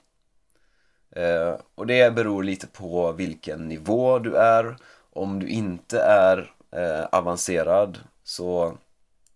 Eh, 1.12 1.56
och 1.76 1.88
det 1.88 2.16
beror 2.16 2.44
lite 2.44 2.68
på 2.68 3.12
vilken 3.12 3.68
nivå 3.68 4.20
du 4.20 4.36
är 4.36 4.78
om 5.14 5.40
du 5.40 5.48
inte 5.48 6.02
är 6.02 6.52
eh, 6.72 7.06
avancerad 7.12 8.00
så, 8.24 8.78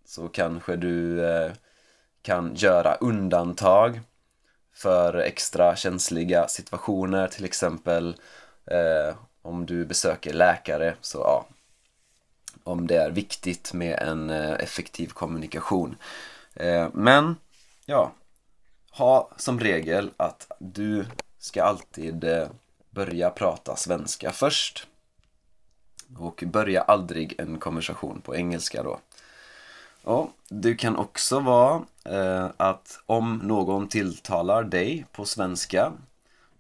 så 0.06 0.28
kanske 0.28 0.76
du 0.76 1.26
eh, 1.26 1.52
kan 2.22 2.56
göra 2.56 2.96
undantag 2.96 4.02
för 4.74 5.14
extra 5.14 5.76
känsliga 5.76 6.48
situationer 6.48 7.28
till 7.28 7.46
exempel 7.46 8.16
eh, 8.66 9.16
om 9.42 9.66
du 9.66 9.86
besöker 9.86 10.34
läkare 10.34 10.96
så 11.02 11.18
ja 11.18 11.46
om 12.64 12.88
det 12.88 12.96
är 12.96 13.12
viktigt 13.12 13.74
med 13.74 14.00
en 14.00 14.30
eh, 14.30 14.52
effektiv 14.52 15.08
kommunikation 15.08 15.96
eh, 16.54 16.88
men 16.94 17.36
ja 17.86 18.12
ha 18.92 19.30
som 19.38 19.60
regel 19.60 20.12
att 20.18 20.52
du 20.60 21.06
ska 21.40 21.64
alltid 21.64 22.24
eh, 22.24 22.48
börja 22.90 23.30
prata 23.30 23.76
svenska 23.76 24.32
först 24.32 24.88
och 26.18 26.44
börja 26.48 26.82
aldrig 26.82 27.36
en 27.38 27.60
konversation 27.60 28.22
på 28.22 28.36
engelska 28.36 28.84
då. 28.84 29.00
Och 30.04 30.30
du 30.50 30.76
kan 30.76 30.96
också 30.96 31.40
vara 31.40 31.82
eh, 32.06 32.48
att 32.58 33.00
om 33.06 33.38
någon 33.44 33.88
tilltalar 33.88 34.64
dig 34.64 35.06
på 35.12 35.26
svenska 35.26 35.94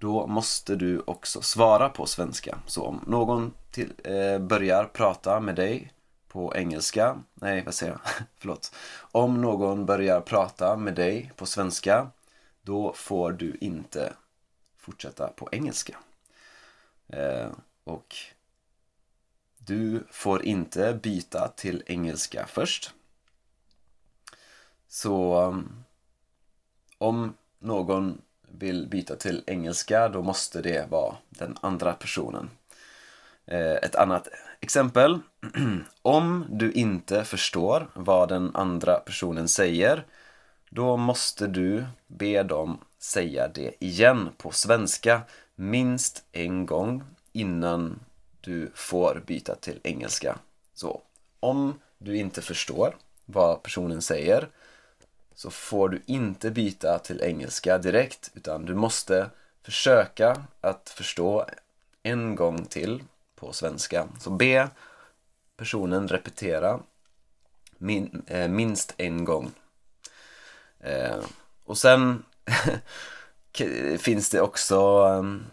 då 0.01 0.27
måste 0.27 0.75
du 0.75 1.00
också 1.00 1.41
svara 1.41 1.89
på 1.89 2.05
svenska. 2.05 2.60
Så 2.65 2.84
om 2.86 3.03
någon 3.08 3.53
till, 3.72 3.93
eh, 4.03 4.39
börjar 4.39 4.86
prata 4.86 5.39
med 5.39 5.55
dig 5.55 5.93
på 6.27 6.55
engelska, 6.55 7.24
nej 7.34 7.63
vad 7.65 7.74
säger 7.74 7.91
jag, 7.91 8.01
förlåt. 8.38 8.75
Om 9.12 9.41
någon 9.41 9.86
börjar 9.86 10.22
prata 10.22 10.77
med 10.77 10.96
dig 10.96 11.31
på 11.36 11.46
svenska 11.46 12.12
då 12.62 12.93
får 12.93 13.31
du 13.31 13.58
inte 13.62 14.13
fortsätta 14.77 15.27
på 15.27 15.50
engelska. 15.51 15.98
Eh, 17.08 17.50
och 17.84 18.15
du 19.58 20.03
får 20.12 20.46
inte 20.46 21.00
byta 21.03 21.48
till 21.48 21.84
engelska 21.86 22.46
först. 22.48 22.93
Så 24.88 25.36
mm, 25.36 25.84
om 26.98 27.34
någon 27.60 28.22
vill 28.58 28.88
byta 28.88 29.15
till 29.15 29.43
engelska 29.48 30.10
då 30.10 30.22
måste 30.22 30.62
det 30.62 30.89
vara 30.89 31.15
den 31.29 31.58
andra 31.62 31.93
personen. 31.93 32.50
Eh, 33.46 33.72
ett 33.75 33.96
annat 33.96 34.27
exempel. 34.60 35.20
Om 36.01 36.46
du 36.50 36.72
inte 36.72 37.24
förstår 37.24 37.89
vad 37.93 38.29
den 38.29 38.55
andra 38.55 38.96
personen 38.96 39.48
säger 39.48 40.05
då 40.70 40.98
måste 40.98 41.48
du 41.48 41.86
be 42.08 42.43
dem 42.43 42.79
säga 43.00 43.48
det 43.48 43.84
igen 43.84 44.29
på 44.38 44.51
svenska 44.51 45.22
minst 45.55 46.24
en 46.31 46.65
gång 46.65 47.03
innan 47.31 48.00
du 48.41 48.72
får 48.75 49.24
byta 49.25 49.55
till 49.55 49.79
engelska. 49.84 50.38
Så 50.74 51.01
om 51.39 51.79
du 51.98 52.17
inte 52.17 52.41
förstår 52.41 52.96
vad 53.25 53.63
personen 53.63 54.01
säger 54.01 54.48
så 55.41 55.50
får 55.51 55.89
du 55.89 56.01
inte 56.05 56.51
byta 56.51 57.00
till 57.00 57.21
engelska 57.21 57.77
direkt 57.77 58.31
utan 58.33 58.65
du 58.65 58.75
måste 58.75 59.29
försöka 59.63 60.45
att 60.62 60.89
förstå 60.89 61.45
en 62.03 62.36
gång 62.36 62.65
till 62.65 63.03
på 63.36 63.53
svenska. 63.53 64.07
Så 64.19 64.29
be 64.29 64.69
personen 65.57 66.07
repetera 66.07 66.79
min, 67.77 68.24
eh, 68.27 68.48
minst 68.48 68.93
en 68.98 69.25
gång. 69.25 69.51
Eh, 70.79 71.19
och 71.65 71.77
sen 71.77 72.24
finns 74.00 74.29
det 74.29 74.41
också 74.41 74.77
ehm, 75.10 75.45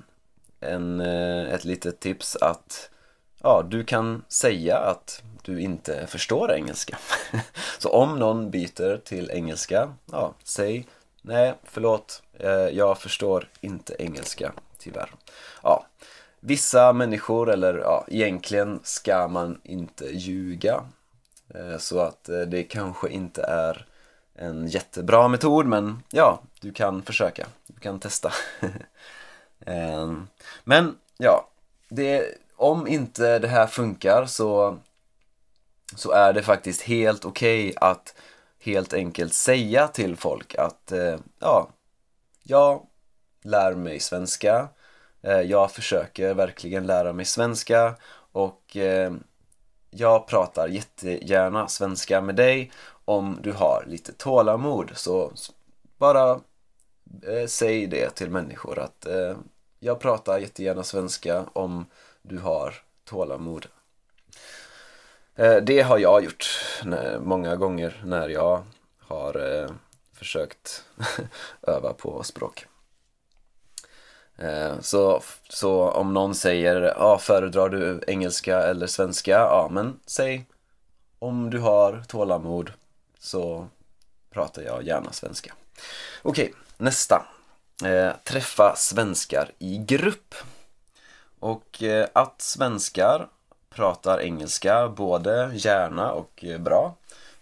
en, 0.61 1.01
eh, 1.01 1.55
ett 1.55 1.65
litet 1.65 2.01
tips 2.01 2.37
att 2.37 2.91
ja, 3.43 3.67
du 3.71 3.85
kan 3.85 4.25
säga 4.29 4.77
att 4.77 5.23
du 5.49 5.61
inte 5.61 6.07
förstår 6.07 6.53
engelska. 6.53 6.99
Så 7.79 7.89
om 7.89 8.19
någon 8.19 8.51
byter 8.51 8.97
till 8.97 9.31
engelska, 9.31 9.95
ja, 10.13 10.35
säg 10.45 10.87
nej, 11.23 11.55
förlåt, 11.65 12.23
eh, 12.39 12.51
jag 12.51 12.99
förstår 12.99 13.49
inte 13.61 13.97
engelska, 13.99 14.53
tyvärr. 14.79 15.11
Ja, 15.63 15.87
vissa 16.41 16.93
människor, 16.93 17.51
eller 17.51 17.79
ja, 17.79 18.05
egentligen 18.09 18.81
ska 18.83 19.29
man 19.29 19.61
inte 19.65 20.05
ljuga. 20.05 20.85
Eh, 21.55 21.79
så 21.79 22.01
att 22.01 22.29
eh, 22.29 22.41
det 22.41 22.63
kanske 22.63 23.09
inte 23.09 23.43
är 23.43 23.87
en 24.35 24.67
jättebra 24.67 25.29
metod, 25.29 25.67
men 25.67 26.03
ja, 26.11 26.43
du 26.61 26.73
kan 26.73 27.03
försöka. 27.03 27.47
Du 27.67 27.81
kan 27.81 28.01
testa. 28.01 28.33
Men 30.65 30.99
ja, 31.17 31.49
det, 31.89 32.35
om 32.57 32.87
inte 32.87 33.39
det 33.39 33.49
här 33.49 33.67
funkar 33.67 34.27
så, 34.27 34.79
så 35.97 36.11
är 36.11 36.33
det 36.33 36.43
faktiskt 36.43 36.83
helt 36.83 37.25
okej 37.25 37.69
okay 37.69 37.75
att 37.81 38.15
helt 38.61 38.93
enkelt 38.93 39.35
säga 39.35 39.89
till 39.89 40.17
folk 40.17 40.55
att 40.55 40.93
eh, 40.93 41.17
ja, 41.39 41.69
jag 42.43 42.87
lär 43.43 43.75
mig 43.75 44.01
svenska. 44.01 44.69
Eh, 45.23 45.41
jag 45.41 45.71
försöker 45.73 46.35
verkligen 46.35 46.87
lära 46.87 47.13
mig 47.13 47.25
svenska 47.25 47.95
och 48.33 48.77
eh, 48.77 49.13
jag 49.91 50.27
pratar 50.27 50.69
jättegärna 50.69 51.69
svenska 51.69 52.21
med 52.21 52.35
dig 52.35 52.71
om 53.05 53.39
du 53.43 53.53
har 53.53 53.85
lite 53.87 54.13
tålamod 54.13 54.91
så 54.95 55.33
bara 55.99 56.31
eh, 57.23 57.47
säg 57.47 57.87
det 57.87 58.11
till 58.11 58.31
människor 58.31 58.79
att 58.79 59.07
eh, 59.07 59.37
jag 59.81 60.01
pratar 60.01 60.39
jättegärna 60.39 60.83
svenska 60.83 61.45
om 61.53 61.87
du 62.23 62.39
har 62.39 62.75
tålamod. 63.05 63.67
Eh, 65.39 65.57
det 65.57 65.83
har 65.83 65.99
jag 65.99 66.25
gjort 66.25 66.47
många 67.21 67.57
gånger 67.57 68.03
när 68.05 68.29
jag 68.29 68.63
har 68.99 69.61
eh, 69.61 69.71
försökt 70.13 70.85
öva 71.63 71.93
på 71.93 72.23
språk. 72.23 72.67
Eh, 74.37 74.81
så, 74.81 75.23
så 75.49 75.91
om 75.91 76.15
någon 76.15 76.35
säger, 76.35 76.81
ja 76.81 77.19
föredrar 77.19 77.69
du 77.69 78.01
engelska 78.07 78.63
eller 78.63 78.87
svenska? 78.87 79.31
Ja 79.31 79.69
men 79.71 80.01
säg 80.07 80.47
om 81.19 81.51
du 81.51 81.59
har 81.59 82.03
tålamod 82.09 82.73
så 83.19 83.69
pratar 84.31 84.63
jag 84.63 84.83
gärna 84.83 85.13
svenska. 85.13 85.55
Okej, 86.23 86.55
nästa. 86.77 87.27
Eh, 87.85 88.11
träffa 88.25 88.77
svenskar 88.77 89.51
i 89.59 89.79
grupp. 89.79 90.35
Och 91.39 91.83
eh, 91.83 92.09
att 92.13 92.43
svenskar 92.43 93.29
pratar 93.71 94.21
engelska 94.21 94.89
både 94.89 95.51
gärna 95.55 96.13
och 96.13 96.45
eh, 96.45 96.61
bra, 96.61 96.95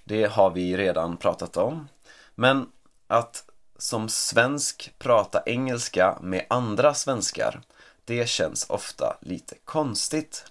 det 0.04 0.24
har 0.24 0.50
vi 0.50 0.76
redan 0.76 1.16
pratat 1.16 1.56
om. 1.56 1.88
Men 2.34 2.66
att 3.06 3.44
som 3.78 4.08
svensk 4.08 4.94
prata 4.98 5.42
engelska 5.46 6.18
med 6.22 6.46
andra 6.48 6.94
svenskar, 6.94 7.60
det 8.04 8.28
känns 8.28 8.70
ofta 8.70 9.16
lite 9.20 9.54
konstigt. 9.64 10.44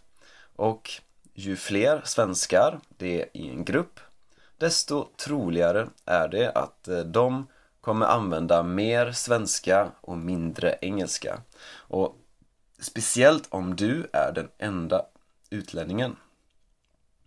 Och 0.56 0.92
ju 1.34 1.56
fler 1.56 2.02
svenskar 2.04 2.80
det 2.98 3.22
är 3.22 3.38
i 3.38 3.50
en 3.50 3.66
grupp, 3.66 4.00
desto 4.58 5.08
troligare 5.18 5.88
är 6.06 6.28
det 6.28 6.52
att 6.52 6.88
eh, 6.88 7.00
de 7.00 7.48
kommer 7.82 8.06
använda 8.06 8.64
mer 8.64 9.12
svenska 9.12 9.92
och 10.02 10.18
mindre 10.18 10.78
engelska. 10.82 11.42
Och 11.74 12.16
speciellt 12.80 13.48
om 13.50 13.76
du 13.76 14.08
är 14.14 14.32
den 14.32 14.48
enda 14.58 15.06
utlänningen. 15.50 16.16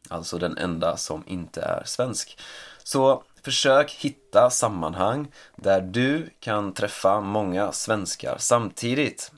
Alltså 0.09 0.39
den 0.39 0.59
enda 0.59 0.97
som 0.97 1.25
inte 1.27 1.63
är 1.63 1.83
svensk. 1.85 2.39
Så 2.83 3.23
försök 3.43 3.91
hitta 3.91 4.51
sammanhang 4.51 5.33
där 5.57 5.81
du 5.81 6.31
kan 6.41 6.75
träffa 6.75 7.21
många 7.21 7.73
svenskar 7.73 8.37
samtidigt. 8.39 9.33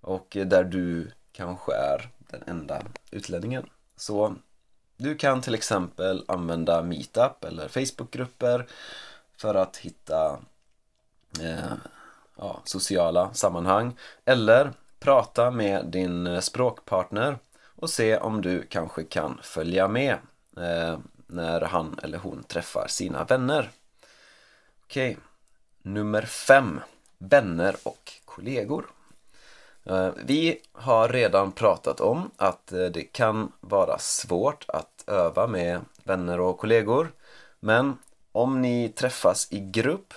Och 0.00 0.36
där 0.46 0.64
du 0.64 1.10
kanske 1.32 1.74
är 1.74 2.10
den 2.18 2.42
enda 2.46 2.82
utlänningen. 3.10 3.66
Så 3.96 4.36
du 4.96 5.14
kan 5.14 5.40
till 5.40 5.54
exempel 5.54 6.24
använda 6.28 6.82
Meetup 6.82 7.44
eller 7.44 7.68
Facebookgrupper 7.68 8.66
för 9.36 9.54
att 9.54 9.76
hitta 9.76 10.38
eh, 11.40 11.72
ja, 12.36 12.60
sociala 12.64 13.34
sammanhang 13.34 13.96
eller 14.24 14.72
prata 14.98 15.50
med 15.50 15.86
din 15.86 16.42
språkpartner 16.42 17.38
och 17.84 17.90
se 17.90 18.16
om 18.16 18.42
du 18.42 18.66
kanske 18.66 19.04
kan 19.04 19.40
följa 19.42 19.88
med 19.88 20.16
eh, 20.56 20.98
när 21.26 21.60
han 21.60 21.98
eller 22.02 22.18
hon 22.18 22.42
träffar 22.42 22.86
sina 22.88 23.24
vänner. 23.24 23.70
Okej, 24.84 25.10
okay. 25.10 25.22
nummer 25.82 26.22
fem. 26.22 26.80
Vänner 27.18 27.76
och 27.82 28.12
kollegor. 28.24 28.86
Eh, 29.84 30.10
vi 30.24 30.60
har 30.72 31.08
redan 31.08 31.52
pratat 31.52 32.00
om 32.00 32.30
att 32.36 32.72
eh, 32.72 32.86
det 32.86 33.02
kan 33.02 33.52
vara 33.60 33.98
svårt 33.98 34.64
att 34.68 35.04
öva 35.06 35.46
med 35.46 35.80
vänner 36.04 36.40
och 36.40 36.58
kollegor 36.58 37.12
men 37.60 37.98
om 38.32 38.62
ni 38.62 38.88
träffas 38.88 39.52
i 39.52 39.60
grupp 39.60 40.14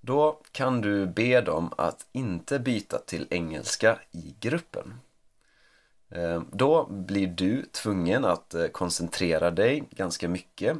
då 0.00 0.40
kan 0.52 0.80
du 0.80 1.06
be 1.06 1.40
dem 1.40 1.72
att 1.76 2.06
inte 2.12 2.58
byta 2.58 2.98
till 2.98 3.26
engelska 3.30 3.98
i 4.10 4.34
gruppen. 4.40 4.94
Eh, 6.10 6.42
då 6.52 6.86
blir 6.86 7.26
du 7.26 7.62
tvungen 7.62 8.24
att 8.24 8.54
eh, 8.54 8.66
koncentrera 8.66 9.50
dig 9.50 9.88
ganska 9.90 10.28
mycket. 10.28 10.76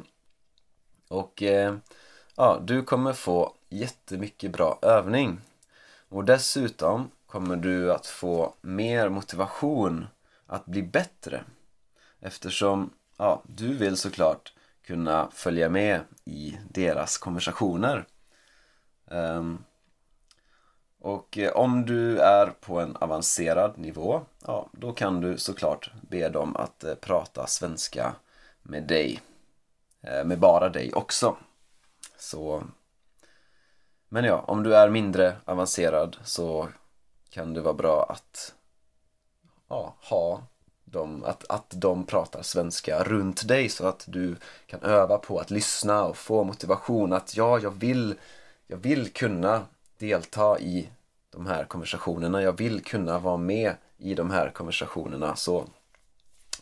Och 1.07 1.43
eh, 1.43 1.75
ja, 2.35 2.61
du 2.65 2.83
kommer 2.83 3.13
få 3.13 3.53
jättemycket 3.69 4.51
bra 4.51 4.79
övning. 4.81 5.41
Och 6.09 6.25
dessutom 6.25 7.11
kommer 7.25 7.55
du 7.55 7.93
att 7.93 8.05
få 8.07 8.53
mer 8.61 9.09
motivation 9.09 10.07
att 10.45 10.65
bli 10.65 10.83
bättre. 10.83 11.43
Eftersom 12.19 12.89
ja, 13.17 13.43
du 13.47 13.73
vill 13.73 13.97
såklart 13.97 14.53
kunna 14.81 15.29
följa 15.33 15.69
med 15.69 16.01
i 16.25 16.57
deras 16.69 17.17
konversationer. 17.17 18.05
Um, 19.05 19.63
och 21.01 21.37
eh, 21.37 21.51
om 21.51 21.85
du 21.85 22.19
är 22.19 22.47
på 22.47 22.79
en 22.79 22.95
avancerad 22.95 23.77
nivå, 23.77 24.21
ja, 24.45 24.69
då 24.71 24.93
kan 24.93 25.21
du 25.21 25.37
såklart 25.37 25.91
be 26.01 26.29
dem 26.29 26.55
att 26.55 26.83
eh, 26.83 26.95
prata 26.95 27.47
svenska 27.47 28.15
med 28.61 28.83
dig. 28.83 29.21
Eh, 30.01 30.23
med 30.23 30.39
bara 30.39 30.69
dig 30.69 30.93
också. 30.93 31.37
Så 32.17 32.63
Men 34.09 34.23
ja, 34.23 34.43
om 34.47 34.63
du 34.63 34.75
är 34.75 34.89
mindre 34.89 35.35
avancerad 35.45 36.17
så 36.23 36.67
kan 37.29 37.53
det 37.53 37.61
vara 37.61 37.73
bra 37.73 38.05
att 38.09 38.53
ja, 39.67 39.95
ha 40.01 40.41
dem, 40.85 41.23
att, 41.23 41.45
att 41.49 41.69
de 41.69 42.05
pratar 42.05 42.41
svenska 42.41 43.03
runt 43.03 43.47
dig 43.47 43.69
så 43.69 43.87
att 43.87 44.03
du 44.07 44.35
kan 44.65 44.81
öva 44.81 45.17
på 45.17 45.39
att 45.39 45.51
lyssna 45.51 46.03
och 46.03 46.17
få 46.17 46.43
motivation 46.43 47.13
att 47.13 47.37
ja, 47.37 47.59
jag 47.59 47.71
vill, 47.71 48.15
jag 48.67 48.77
vill 48.77 49.13
kunna 49.13 49.65
delta 49.99 50.59
i 50.59 50.89
de 51.29 51.45
här 51.45 51.65
konversationerna, 51.65 52.41
jag 52.41 52.57
vill 52.57 52.83
kunna 52.83 53.19
vara 53.19 53.37
med 53.37 53.75
i 53.97 54.13
de 54.13 54.31
här 54.31 54.49
konversationerna 54.49 55.35
så 55.35 55.67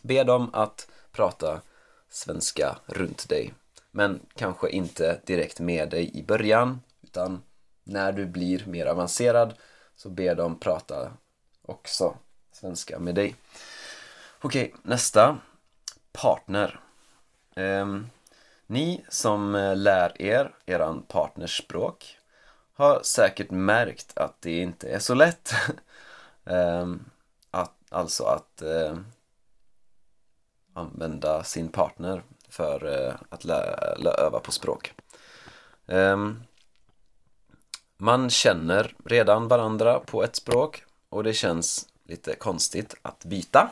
be 0.02 0.24
dem 0.24 0.50
att 0.52 0.90
prata 1.12 1.60
svenska 2.08 2.78
runt 2.86 3.28
dig 3.28 3.54
men 3.90 4.20
kanske 4.34 4.70
inte 4.70 5.20
direkt 5.26 5.60
med 5.60 5.90
dig 5.90 6.18
i 6.18 6.22
början 6.22 6.80
utan 7.02 7.42
när 7.84 8.12
du 8.12 8.26
blir 8.26 8.66
mer 8.66 8.86
avancerad 8.86 9.54
så 9.96 10.08
be 10.08 10.34
dem 10.34 10.58
prata 10.58 11.12
också 11.62 12.16
svenska 12.52 12.98
med 12.98 13.14
dig. 13.14 13.36
Okej, 14.40 14.74
nästa. 14.82 15.38
Partner. 16.12 16.80
Eh, 17.54 17.86
ni 18.66 19.04
som 19.08 19.54
eh, 19.54 19.76
lär 19.76 20.22
er 20.22 20.54
eran 20.66 21.02
partners 21.02 21.58
språk 21.58 22.17
har 22.78 23.02
säkert 23.02 23.50
märkt 23.50 24.18
att 24.18 24.40
det 24.40 24.58
inte 24.58 24.88
är 24.88 24.98
så 24.98 25.14
lätt. 25.14 25.52
Ehm, 26.44 27.04
att, 27.50 27.74
alltså 27.88 28.24
att 28.24 28.62
eh, 28.62 28.96
använda 30.74 31.44
sin 31.44 31.68
partner 31.68 32.22
för 32.48 33.06
eh, 33.06 33.14
att 33.28 33.44
lä 33.44 34.10
öva 34.18 34.40
på 34.40 34.52
språk. 34.52 34.94
Ehm, 35.86 36.42
man 37.96 38.30
känner 38.30 38.94
redan 39.04 39.48
varandra 39.48 40.00
på 40.00 40.22
ett 40.22 40.36
språk 40.36 40.84
och 41.08 41.24
det 41.24 41.34
känns 41.34 41.88
lite 42.04 42.34
konstigt 42.34 42.94
att 43.02 43.24
byta. 43.24 43.70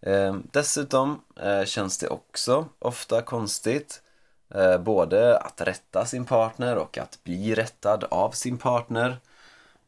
Eh, 0.00 0.36
dessutom 0.52 1.22
eh, 1.36 1.64
känns 1.64 1.98
det 1.98 2.08
också 2.08 2.68
ofta 2.78 3.22
konstigt 3.22 4.02
eh, 4.06 4.11
Eh, 4.54 4.78
både 4.78 5.38
att 5.38 5.60
rätta 5.60 6.06
sin 6.06 6.24
partner 6.24 6.76
och 6.76 6.98
att 6.98 7.18
bli 7.24 7.54
rättad 7.54 8.04
av 8.04 8.30
sin 8.30 8.58
partner. 8.58 9.16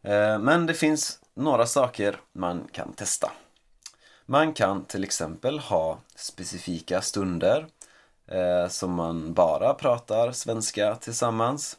Eh, 0.03 0.38
men 0.38 0.66
det 0.66 0.74
finns 0.74 1.18
några 1.35 1.66
saker 1.66 2.20
man 2.33 2.68
kan 2.72 2.92
testa. 2.92 3.33
Man 4.27 4.53
kan 4.53 4.85
till 4.85 5.05
exempel 5.05 5.59
ha 5.59 5.98
specifika 6.14 7.03
stunder 7.03 7.66
eh, 8.27 8.68
som 8.68 8.94
man 8.94 9.35
bara 9.35 9.74
pratar 9.74 10.33
svenska 10.33 10.96
tillsammans. 10.96 11.77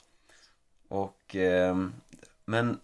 Och, 0.88 1.36
eh, 1.36 1.76
men, 2.46 2.80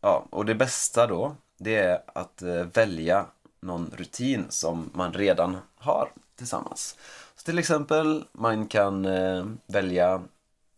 ja, 0.00 0.26
och 0.30 0.44
det 0.44 0.54
bästa 0.54 1.06
då, 1.06 1.36
det 1.58 1.76
är 1.76 2.02
att 2.06 2.42
eh, 2.42 2.62
välja 2.62 3.26
någon 3.60 3.90
rutin 3.96 4.46
som 4.48 4.90
man 4.94 5.12
redan 5.12 5.56
har 5.76 6.08
tillsammans. 6.36 6.96
Till 7.44 7.58
exempel, 7.58 8.24
man 8.32 8.66
kan 8.66 9.04
eh, 9.04 9.46
välja 9.66 10.22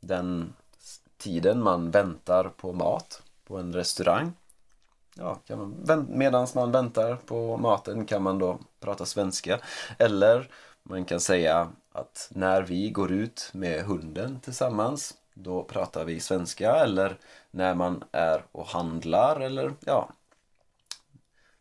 den 0.00 0.54
tiden 1.16 1.62
man 1.62 1.90
väntar 1.90 2.44
på 2.44 2.72
mat 2.72 3.22
på 3.44 3.56
en 3.56 3.72
restaurang. 3.72 4.32
Ja, 5.14 5.40
man, 5.48 6.06
medan 6.10 6.46
man 6.54 6.72
väntar 6.72 7.16
på 7.16 7.56
maten 7.56 8.06
kan 8.06 8.22
man 8.22 8.38
då 8.38 8.58
prata 8.80 9.06
svenska. 9.06 9.60
Eller 9.98 10.48
man 10.82 11.04
kan 11.04 11.20
säga 11.20 11.68
att 11.92 12.28
när 12.34 12.62
vi 12.62 12.90
går 12.90 13.12
ut 13.12 13.50
med 13.52 13.84
hunden 13.84 14.40
tillsammans 14.40 15.14
då 15.34 15.62
pratar 15.64 16.04
vi 16.04 16.20
svenska 16.20 16.76
eller 16.76 17.16
när 17.50 17.74
man 17.74 18.04
är 18.12 18.44
och 18.52 18.66
handlar 18.66 19.40
eller 19.40 19.72
ja 19.80 20.08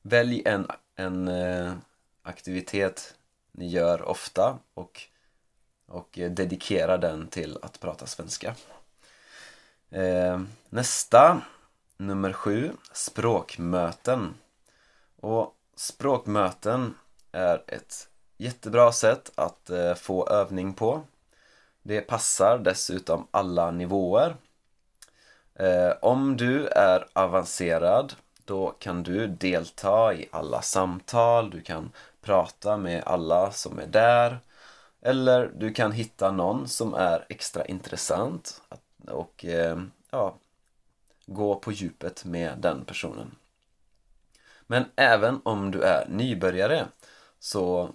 Välj 0.02 0.42
en, 0.46 0.68
en 0.96 1.28
eh, 1.28 1.74
aktivitet 2.24 3.15
ni 3.58 3.68
gör 3.68 4.02
ofta 4.02 4.60
och, 4.74 5.02
och 5.88 6.10
dedikerar 6.30 6.98
den 6.98 7.28
till 7.28 7.58
att 7.62 7.80
prata 7.80 8.06
svenska. 8.06 8.56
Eh, 9.90 10.42
nästa, 10.70 11.42
nummer 11.98 12.34
sju, 12.34 12.72
språkmöten. 12.94 14.34
Och 15.22 15.56
språkmöten 15.76 16.96
är 17.32 17.64
ett 17.68 18.10
jättebra 18.38 18.92
sätt 18.92 19.32
att 19.36 19.70
eh, 19.70 19.94
få 19.94 20.28
övning 20.28 20.74
på. 20.74 21.02
Det 21.82 22.02
passar 22.02 22.58
dessutom 22.58 23.28
alla 23.32 23.72
nivåer. 23.72 24.36
Eh, 25.56 25.92
om 26.02 26.38
du 26.38 26.68
är 26.68 27.08
avancerad 27.14 28.14
då 28.46 28.76
kan 28.80 29.04
du 29.04 29.28
delta 29.28 30.14
i 30.14 30.30
alla 30.32 30.62
samtal, 30.62 31.50
du 31.50 31.62
kan 31.62 31.92
prata 32.22 32.78
med 32.78 33.04
alla 33.06 33.52
som 33.52 33.80
är 33.80 33.88
där 33.88 34.40
eller 35.06 35.52
du 35.56 35.74
kan 35.74 35.92
hitta 35.92 36.32
någon 36.32 36.68
som 36.68 36.94
är 36.94 37.26
extra 37.30 37.66
intressant 37.66 38.62
och 39.08 39.46
eh, 39.46 39.82
ja, 40.10 40.36
gå 41.26 41.56
på 41.56 41.72
djupet 41.72 42.26
med 42.26 42.58
den 42.58 42.86
personen. 42.86 43.36
Men 44.68 44.86
även 44.96 45.42
om 45.44 45.72
du 45.72 45.82
är 45.82 46.08
nybörjare 46.10 46.86
så, 47.40 47.90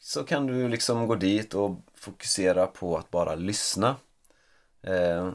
så 0.00 0.24
kan 0.24 0.46
du 0.46 0.68
liksom 0.68 1.06
gå 1.06 1.14
dit 1.14 1.54
och 1.54 1.76
fokusera 1.94 2.66
på 2.66 2.96
att 2.96 3.10
bara 3.10 3.34
lyssna. 3.34 3.96
Eh, 4.82 5.30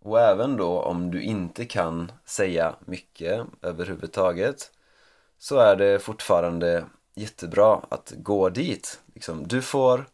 och 0.00 0.20
även 0.20 0.56
då 0.56 0.82
om 0.82 1.10
du 1.10 1.22
inte 1.22 1.64
kan 1.64 2.12
säga 2.24 2.74
mycket 2.84 3.46
överhuvudtaget 3.62 4.70
så 5.38 5.58
är 5.58 5.76
det 5.76 5.98
fortfarande 5.98 6.84
jättebra 7.14 7.80
att 7.88 8.12
gå 8.16 8.48
dit. 8.48 9.00
Liksom, 9.14 9.48
du 9.48 9.62
får 9.62 10.04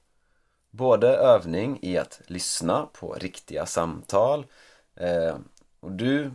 både 0.71 1.09
övning 1.09 1.79
i 1.83 1.99
att 1.99 2.21
lyssna 2.27 2.87
på 2.93 3.13
riktiga 3.13 3.67
samtal 3.67 4.47
eh, 4.97 5.37
och 5.81 5.93
du, 5.93 6.31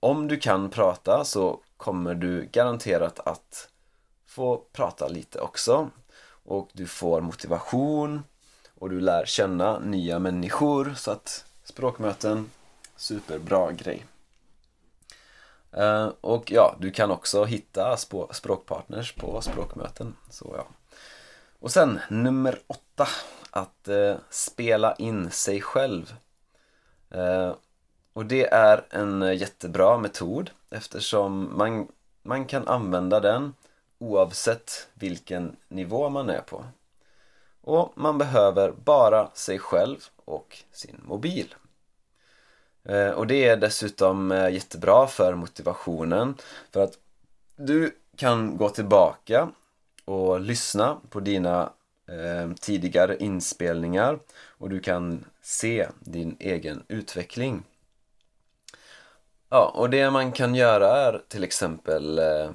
om 0.00 0.28
du 0.28 0.36
kan 0.36 0.70
prata 0.70 1.24
så 1.24 1.60
kommer 1.76 2.14
du 2.14 2.48
garanterat 2.52 3.20
att 3.20 3.68
få 4.26 4.56
prata 4.72 5.08
lite 5.08 5.40
också 5.40 5.90
och 6.44 6.70
du 6.72 6.86
får 6.86 7.20
motivation 7.20 8.22
och 8.74 8.90
du 8.90 9.00
lär 9.00 9.24
känna 9.26 9.78
nya 9.78 10.18
människor 10.18 10.94
så 10.96 11.10
att 11.10 11.44
språkmöten 11.68 12.50
Superbra 12.96 13.72
grej. 13.72 14.06
Eh, 15.72 16.10
och 16.20 16.52
ja, 16.52 16.76
du 16.80 16.90
kan 16.90 17.10
också 17.10 17.44
hitta 17.44 17.96
språkpartners 18.30 19.12
på 19.12 19.40
språkmöten. 19.40 20.16
Så 20.30 20.54
ja. 20.56 20.66
Och 21.58 21.70
sen 21.70 22.00
nummer 22.10 22.58
åtta, 22.66 23.08
att 23.50 23.88
eh, 23.88 24.16
spela 24.30 24.94
in 24.94 25.30
sig 25.30 25.60
själv. 25.60 26.14
Eh, 27.10 27.54
och 28.12 28.26
det 28.26 28.46
är 28.46 28.86
en 28.90 29.36
jättebra 29.36 29.98
metod 29.98 30.50
eftersom 30.70 31.58
man, 31.58 31.88
man 32.22 32.44
kan 32.44 32.68
använda 32.68 33.20
den 33.20 33.54
oavsett 33.98 34.88
vilken 34.94 35.56
nivå 35.68 36.08
man 36.08 36.30
är 36.30 36.40
på. 36.40 36.64
Och 37.68 37.92
man 37.94 38.18
behöver 38.18 38.72
bara 38.72 39.30
sig 39.34 39.58
själv 39.58 39.96
och 40.24 40.56
sin 40.72 41.00
mobil. 41.04 41.54
Eh, 42.84 43.10
och 43.10 43.26
det 43.26 43.48
är 43.48 43.56
dessutom 43.56 44.32
eh, 44.32 44.48
jättebra 44.48 45.06
för 45.06 45.34
motivationen 45.34 46.34
för 46.72 46.80
att 46.80 46.98
du 47.56 47.96
kan 48.16 48.56
gå 48.56 48.68
tillbaka 48.68 49.48
och 50.04 50.40
lyssna 50.40 51.00
på 51.10 51.20
dina 51.20 51.72
eh, 52.08 52.54
tidigare 52.60 53.16
inspelningar 53.16 54.18
och 54.34 54.70
du 54.70 54.80
kan 54.80 55.24
se 55.42 55.88
din 56.00 56.36
egen 56.40 56.82
utveckling. 56.88 57.62
Ja, 59.48 59.72
och 59.74 59.90
det 59.90 60.10
man 60.10 60.32
kan 60.32 60.54
göra 60.54 60.96
är 60.96 61.22
till 61.28 61.44
exempel 61.44 62.18
eh, 62.18 62.50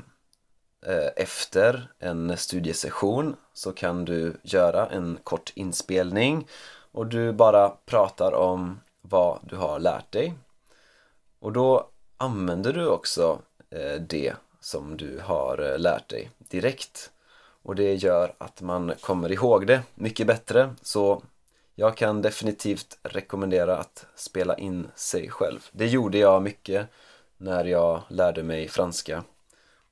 efter 1.16 1.92
en 2.00 2.38
studiesession 2.38 3.36
så 3.54 3.72
kan 3.72 4.06
du 4.06 4.38
göra 4.44 4.88
en 4.88 5.20
kort 5.24 5.52
inspelning 5.56 6.48
och 6.92 7.08
du 7.08 7.32
bara 7.32 7.70
pratar 7.70 8.32
om 8.32 8.80
vad 9.02 9.40
du 9.44 9.56
har 9.56 9.80
lärt 9.80 10.12
dig. 10.12 10.34
Och 11.40 11.52
då 11.52 11.90
använder 12.18 12.74
du 12.74 12.88
också 12.88 13.40
eh, 13.70 14.02
det 14.02 14.34
som 14.60 14.98
du 14.98 15.20
har 15.24 15.72
eh, 15.72 15.80
lärt 15.80 16.10
dig 16.10 16.32
direkt. 16.38 17.12
Och 17.64 17.76
det 17.76 17.96
gör 17.96 18.34
att 18.38 18.62
man 18.62 18.94
kommer 19.02 19.32
ihåg 19.32 19.68
det 19.68 19.82
mycket 19.96 20.28
bättre. 20.28 20.76
Så 20.82 21.24
jag 21.76 21.98
kan 21.98 22.22
definitivt 22.22 23.00
rekommendera 23.04 23.78
att 23.78 24.06
spela 24.16 24.58
in 24.58 24.88
sig 24.96 25.30
själv. 25.30 25.68
Det 25.72 25.88
gjorde 25.88 26.18
jag 26.18 26.42
mycket 26.42 26.88
när 27.38 27.66
jag 27.66 28.02
lärde 28.10 28.44
mig 28.44 28.68
franska. 28.68 29.24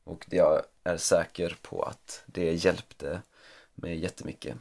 Och 0.04 0.26
jag 0.30 0.62
är 0.84 0.98
säker 0.98 1.58
på 1.62 1.84
att 1.84 2.24
det 2.26 2.54
hjälpte 2.54 3.22
med 3.76 4.00
jättemycket. 4.00 4.58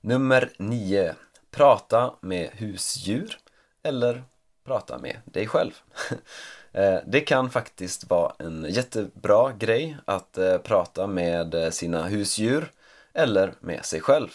Nummer 0.00 0.50
9 0.58 1.14
prata 1.50 2.14
med 2.20 2.50
husdjur 2.52 3.38
eller 3.82 4.24
prata 4.64 4.98
med 4.98 5.16
dig 5.24 5.46
själv. 5.46 5.72
Eh, 6.72 6.98
det 7.06 7.20
kan 7.20 7.50
faktiskt 7.50 8.10
vara 8.10 8.32
en 8.38 8.66
jättebra 8.68 9.52
grej 9.52 9.96
att 10.04 10.38
eh, 10.38 10.58
prata 10.58 11.06
med 11.06 11.54
eh, 11.54 11.70
sina 11.70 12.06
husdjur 12.06 12.72
eller 13.12 13.52
med 13.60 13.84
sig 13.84 14.00
själv. 14.00 14.28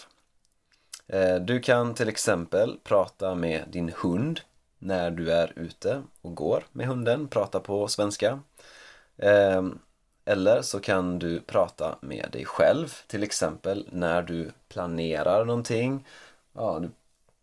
Du 1.41 1.59
kan 1.59 1.93
till 1.93 2.09
exempel 2.09 2.79
prata 2.83 3.35
med 3.35 3.63
din 3.67 3.93
hund 3.97 4.39
när 4.79 5.11
du 5.11 5.31
är 5.31 5.53
ute 5.55 6.03
och 6.21 6.35
går 6.35 6.63
med 6.71 6.87
hunden, 6.87 7.27
prata 7.27 7.59
på 7.59 7.87
svenska. 7.87 8.39
Eller 10.25 10.61
så 10.61 10.79
kan 10.79 11.19
du 11.19 11.39
prata 11.39 11.95
med 12.01 12.29
dig 12.31 12.45
själv, 12.45 12.97
till 13.07 13.23
exempel 13.23 13.87
när 13.91 14.21
du 14.21 14.51
planerar 14.67 15.45
någonting. 15.45 16.05
Ja, 16.53 16.79
du 16.79 16.89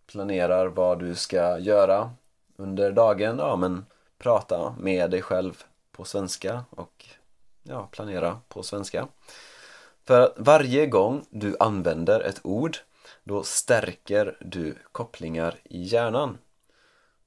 planerar 0.07 0.67
vad 0.67 0.99
du 0.99 1.15
ska 1.15 1.59
göra 1.59 2.11
under 2.57 2.93
dagen. 2.93 3.39
Ja, 3.39 3.57
men 3.57 3.87
prata 4.19 4.75
med 4.79 5.11
dig 5.11 5.23
själv 5.23 5.65
på 5.93 6.05
svenska 6.05 6.65
och 6.71 7.07
ja, 7.63 7.89
planera 7.91 8.41
på 8.49 8.63
svenska. 8.63 9.09
För 10.05 10.33
varje 10.37 10.87
gång 10.87 11.27
du 11.31 11.57
använder 11.61 12.21
ett 12.21 12.41
ord 12.43 12.77
då 13.25 13.43
stärker 13.43 14.37
du 14.41 14.75
kopplingar 14.93 15.55
i 15.65 15.83
hjärnan. 15.83 16.39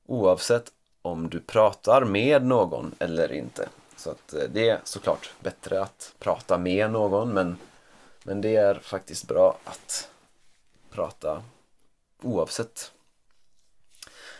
Oavsett 0.06 0.72
om 1.02 1.30
du 1.30 1.40
pratar 1.40 2.06
med 2.06 2.46
någon 2.46 2.96
eller 3.00 3.32
inte. 3.32 3.70
Så 4.04 4.12
att 4.12 4.34
eh, 4.34 4.44
det 4.44 4.70
är 4.70 4.82
såklart 4.84 5.34
bättre 5.40 5.82
att 5.82 6.14
prata 6.20 6.58
med 6.58 6.92
någon 6.92 7.34
men, 7.34 7.58
men 8.24 8.42
det 8.42 8.56
är 8.56 8.76
faktiskt 8.76 9.28
bra 9.28 9.58
att 9.64 10.10
prata 10.90 11.44
oavsett. 12.22 12.92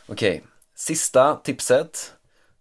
Okej, 0.08 0.38
okay. 0.38 0.50
sista 0.76 1.36
tipset 1.36 2.14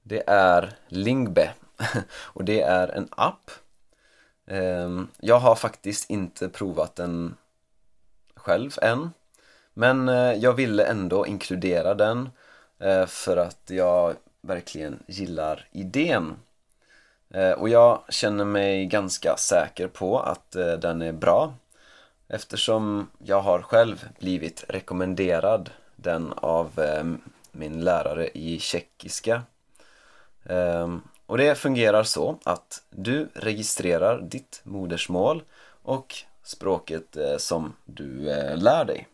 det 0.03 0.23
är 0.27 0.77
Lingbe 0.89 1.55
och 2.13 2.45
det 2.45 2.61
är 2.61 2.89
en 2.89 3.09
app 3.11 3.51
ehm, 4.47 5.09
jag 5.19 5.39
har 5.39 5.55
faktiskt 5.55 6.11
inte 6.11 6.49
provat 6.49 6.97
den 6.97 7.37
själv 8.35 8.79
än. 8.83 9.11
Men 9.75 10.09
eh, 10.09 10.33
jag 10.33 10.53
ville 10.53 10.85
ändå 10.85 11.27
inkludera 11.27 11.95
den 11.95 12.31
eh, 12.79 13.07
för 13.07 13.37
att 13.37 13.63
jag 13.67 14.17
verkligen 14.41 15.03
gillar 15.07 15.69
idén. 15.73 16.37
Eh, 17.35 17.53
och 17.53 17.69
jag 17.69 18.03
känner 18.09 18.45
mig 18.45 18.87
ganska 18.87 19.37
säker 19.37 19.89
på 19.89 20.21
att 20.21 20.57
eh, 20.57 20.73
den 20.73 21.03
är 21.03 21.13
bra 21.13 21.55
eftersom 22.29 23.11
jag 23.19 23.41
har 23.41 23.63
själv 23.63 24.09
blivit 24.21 24.65
rekommenderad 24.69 25.71
den 25.97 26.33
av 26.33 26.81
eh, 26.81 27.05
min 27.53 27.81
lärare 27.81 28.29
i 28.29 28.59
tjeckiska. 28.59 29.43
Och 31.27 31.39
det 31.39 31.55
fungerar 31.55 32.03
så 32.03 32.39
att 32.45 32.83
du 32.91 33.29
registrerar 33.35 34.21
ditt 34.21 34.61
modersmål 34.65 35.43
och 35.83 36.15
språket 36.43 37.17
som 37.39 37.77
du 37.85 38.09
lär 38.57 38.85
dig. 38.85 39.09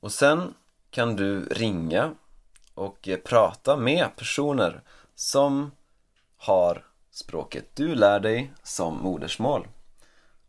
Och 0.00 0.12
sen 0.12 0.54
kan 0.90 1.16
du 1.16 1.44
ringa 1.44 2.14
och 2.74 3.08
prata 3.24 3.76
med 3.76 4.06
personer 4.16 4.80
som 5.14 5.70
har 6.44 6.84
språket 7.10 7.64
du 7.74 7.94
lär 7.94 8.20
dig 8.20 8.52
som 8.62 9.02
modersmål. 9.02 9.68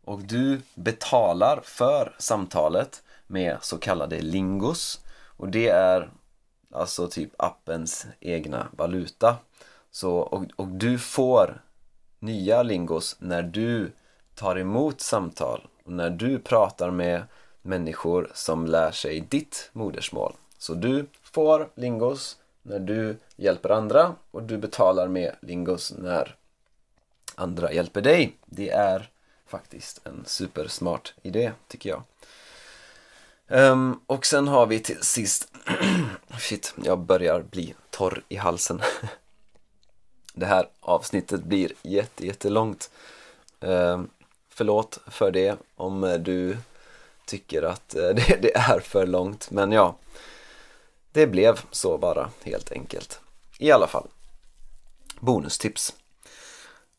Och 0.04 0.22
du 0.22 0.60
betalar 0.74 1.60
för 1.64 2.16
samtalet 2.18 3.02
med 3.26 3.58
så 3.60 3.78
kallade 3.78 4.20
lingos 4.20 5.00
och 5.36 5.48
det 5.48 5.68
är 5.68 6.10
alltså 6.72 7.08
typ 7.08 7.30
appens 7.38 8.06
egna 8.20 8.66
valuta. 8.72 9.36
Så, 9.90 10.16
och, 10.16 10.44
och 10.56 10.68
du 10.68 10.98
får 10.98 11.62
nya 12.18 12.62
lingos 12.62 13.16
när 13.18 13.42
du 13.42 13.92
tar 14.34 14.58
emot 14.58 15.00
samtal 15.00 15.66
och 15.84 15.92
när 15.92 16.10
du 16.10 16.38
pratar 16.38 16.90
med 16.90 17.22
människor 17.62 18.30
som 18.34 18.66
lär 18.66 18.90
sig 18.90 19.20
ditt 19.20 19.70
modersmål. 19.72 20.32
Så 20.58 20.74
du 20.74 21.06
får 21.22 21.68
lingos 21.74 22.36
när 22.68 22.78
du 22.78 23.16
hjälper 23.36 23.70
andra 23.70 24.14
och 24.30 24.42
du 24.42 24.58
betalar 24.58 25.08
med 25.08 25.36
lingos 25.40 25.92
när 25.98 26.36
andra 27.34 27.72
hjälper 27.72 28.00
dig. 28.00 28.36
Det 28.46 28.70
är 28.70 29.10
faktiskt 29.46 30.06
en 30.06 30.24
supersmart 30.26 31.14
idé 31.22 31.52
tycker 31.68 31.90
jag. 31.90 32.02
Um, 33.48 34.00
och 34.06 34.26
sen 34.26 34.48
har 34.48 34.66
vi 34.66 34.80
till 34.80 35.02
sist 35.02 35.52
Shit, 36.38 36.74
jag 36.84 36.98
börjar 36.98 37.42
bli 37.42 37.74
torr 37.90 38.22
i 38.28 38.36
halsen. 38.36 38.80
det 40.34 40.46
här 40.46 40.68
avsnittet 40.80 41.42
blir 41.42 41.72
jätte, 41.82 42.26
jättelångt. 42.26 42.90
Um, 43.60 44.10
förlåt 44.48 44.98
för 45.06 45.30
det 45.30 45.56
om 45.74 46.18
du 46.20 46.56
tycker 47.24 47.62
att 47.62 47.94
eh, 47.94 48.08
det, 48.14 48.42
det 48.42 48.56
är 48.56 48.80
för 48.80 49.06
långt. 49.06 49.50
Men 49.50 49.72
ja, 49.72 49.96
det 51.16 51.26
blev 51.26 51.60
så 51.70 51.98
bara 51.98 52.30
helt 52.44 52.72
enkelt. 52.72 53.20
I 53.58 53.70
alla 53.72 53.86
fall, 53.86 54.08
bonustips. 55.20 55.94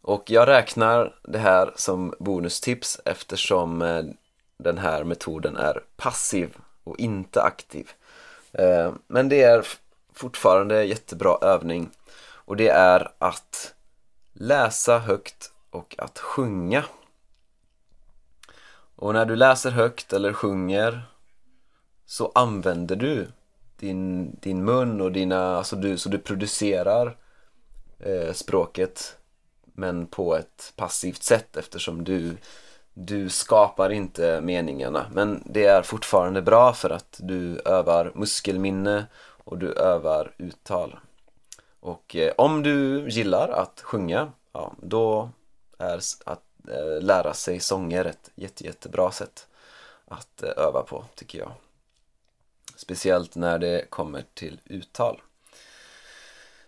Och 0.02 0.32
jag 0.32 0.48
räknar 0.48 1.20
det 1.24 1.38
här 1.38 1.74
som 1.76 2.14
bonustips 2.20 3.00
eftersom 3.06 3.82
eh, 3.82 4.04
den 4.58 4.78
här 4.78 5.04
metoden 5.04 5.58
är 5.58 5.84
passiv 5.96 6.58
och 6.84 7.00
inte 7.00 7.42
aktiv. 7.42 7.92
Eh, 8.52 8.94
men 9.08 9.30
det 9.30 9.42
är 9.42 9.68
fortfarande 10.14 10.84
jättebra 10.84 11.38
övning 11.42 11.90
och 12.20 12.56
det 12.58 12.70
är 12.70 13.12
att 13.18 13.74
läsa 14.34 15.00
högt 15.00 15.52
och 15.70 15.96
att 15.98 16.20
sjunga 16.20 16.84
och 18.96 19.14
när 19.14 19.26
du 19.26 19.36
läser 19.36 19.72
högt 19.72 20.14
eller 20.14 20.34
sjunger 20.34 21.02
så 22.06 22.32
använder 22.36 22.96
du 22.96 23.28
din, 23.78 24.36
din 24.42 24.66
mun 24.66 25.02
och 25.02 25.12
dina, 25.12 25.58
alltså 25.58 25.76
du, 25.76 25.98
så 25.98 26.10
du 26.10 26.18
producerar 26.18 27.18
eh, 28.00 28.34
språket 28.34 29.18
men 29.74 30.08
på 30.08 30.36
ett 30.36 30.74
passivt 30.76 31.24
sätt 31.24 31.58
eftersom 31.58 32.04
du, 32.04 32.38
du 32.94 33.30
skapar 33.30 33.90
inte 33.90 34.42
meningarna. 34.42 35.06
Men 35.14 35.44
det 35.46 35.66
är 35.66 35.82
fortfarande 35.82 36.42
bra 36.42 36.74
för 36.74 36.90
att 36.90 37.20
du 37.24 37.60
övar 37.66 38.12
muskelminne 38.16 39.06
och 39.44 39.58
du 39.58 39.74
övar 39.74 40.32
uttal. 40.38 41.00
Och 41.80 42.16
eh, 42.16 42.34
om 42.38 42.64
du 42.64 43.10
gillar 43.10 43.50
att 43.50 43.82
sjunga, 43.82 44.32
ja, 44.54 44.74
då 44.82 45.30
är 45.78 46.00
att 46.26 46.42
Eh, 46.72 47.02
lära 47.02 47.34
sig 47.34 47.60
sånger 47.60 48.06
ett 48.06 48.32
jätte, 48.36 48.64
jättebra 48.64 49.12
sätt 49.12 49.48
att 50.08 50.44
eh, 50.44 50.50
öva 50.58 50.82
på 50.82 51.06
tycker 51.16 51.40
jag. 51.40 51.52
Speciellt 52.78 53.36
när 53.36 53.60
det 53.60 53.90
kommer 53.90 54.24
till 54.34 54.60
uttal. 54.66 55.22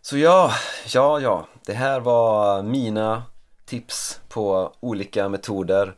Så 0.02 0.18
ja, 0.18 0.52
ja, 0.88 1.20
ja, 1.20 1.48
det 1.66 1.74
här 1.74 2.00
var 2.00 2.64
mina 2.64 3.24
tips 3.66 4.20
på 4.30 4.74
olika 4.80 5.30
metoder 5.30 5.96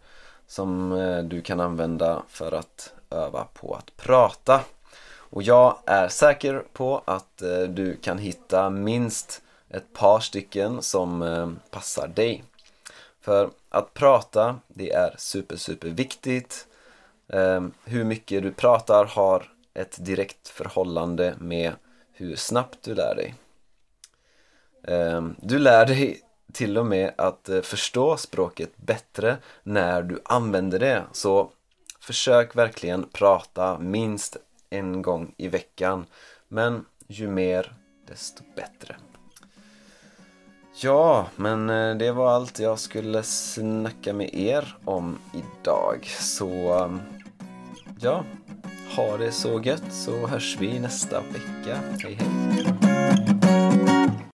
som 0.47 0.91
eh, 0.91 1.24
du 1.24 1.41
kan 1.41 1.60
använda 1.60 2.24
för 2.28 2.52
att 2.52 2.93
öva 3.10 3.47
på 3.54 3.74
att 3.74 3.97
prata. 3.97 4.62
Och 5.15 5.43
jag 5.43 5.78
är 5.86 6.08
säker 6.08 6.63
på 6.74 7.02
att 7.06 7.41
eh, 7.41 7.62
du 7.62 7.95
kan 7.95 8.17
hitta 8.17 8.69
minst 8.69 9.41
ett 9.69 9.93
par 9.93 10.19
stycken 10.19 10.82
som 10.82 11.21
eh, 11.21 11.50
passar 11.69 12.08
dig. 12.08 12.43
För 13.21 13.50
att 13.69 13.93
prata, 13.93 14.60
det 14.67 14.91
är 14.91 15.15
super, 15.17 15.56
super 15.56 15.89
viktigt. 15.89 16.67
Hur 17.84 18.04
mycket 18.04 18.43
du 18.43 18.52
pratar 18.52 19.06
har 19.06 19.52
ett 19.73 20.05
direkt 20.05 20.47
förhållande 20.47 21.36
med 21.39 21.73
hur 22.12 22.36
snabbt 22.36 22.77
du 22.81 22.95
lär 22.95 23.15
dig. 23.15 23.36
Ehm, 24.88 25.36
du 25.41 25.60
lär 25.60 25.86
dig 25.86 26.21
till 26.53 26.77
och 26.77 26.86
med 26.86 27.13
att 27.17 27.49
eh, 27.49 27.62
förstå 27.62 28.17
språket 28.17 28.77
bättre 28.77 29.38
när 29.63 30.01
du 30.01 30.21
använder 30.25 30.79
det. 30.79 31.03
Så 31.12 31.51
försök 31.99 32.55
verkligen 32.55 33.10
prata 33.12 33.79
minst 33.79 34.38
en 34.69 35.01
gång 35.01 35.34
i 35.38 35.47
veckan. 35.47 36.05
Men 36.47 36.86
ju 37.07 37.27
mer 37.27 37.73
desto 38.07 38.43
bättre. 38.55 38.95
Ja, 40.75 41.27
men 41.36 41.69
eh, 41.69 41.95
det 41.95 42.12
var 42.12 42.31
allt 42.31 42.60
jag 42.60 42.79
skulle 42.79 43.23
snacka 43.23 44.13
med 44.13 44.34
er 44.34 44.77
om 44.86 45.19
idag. 45.34 46.05
Så 46.05 46.73
ehm, 46.73 46.99
ja, 47.99 48.23
ha 48.95 49.17
det 49.17 49.32
så 49.32 49.62
gött 49.62 49.91
så 49.91 50.27
hörs 50.27 50.58
vi 50.60 50.80
nästa 50.80 51.21
vecka. 51.21 51.80
Hej 52.04 52.17
hej! 52.19 53.40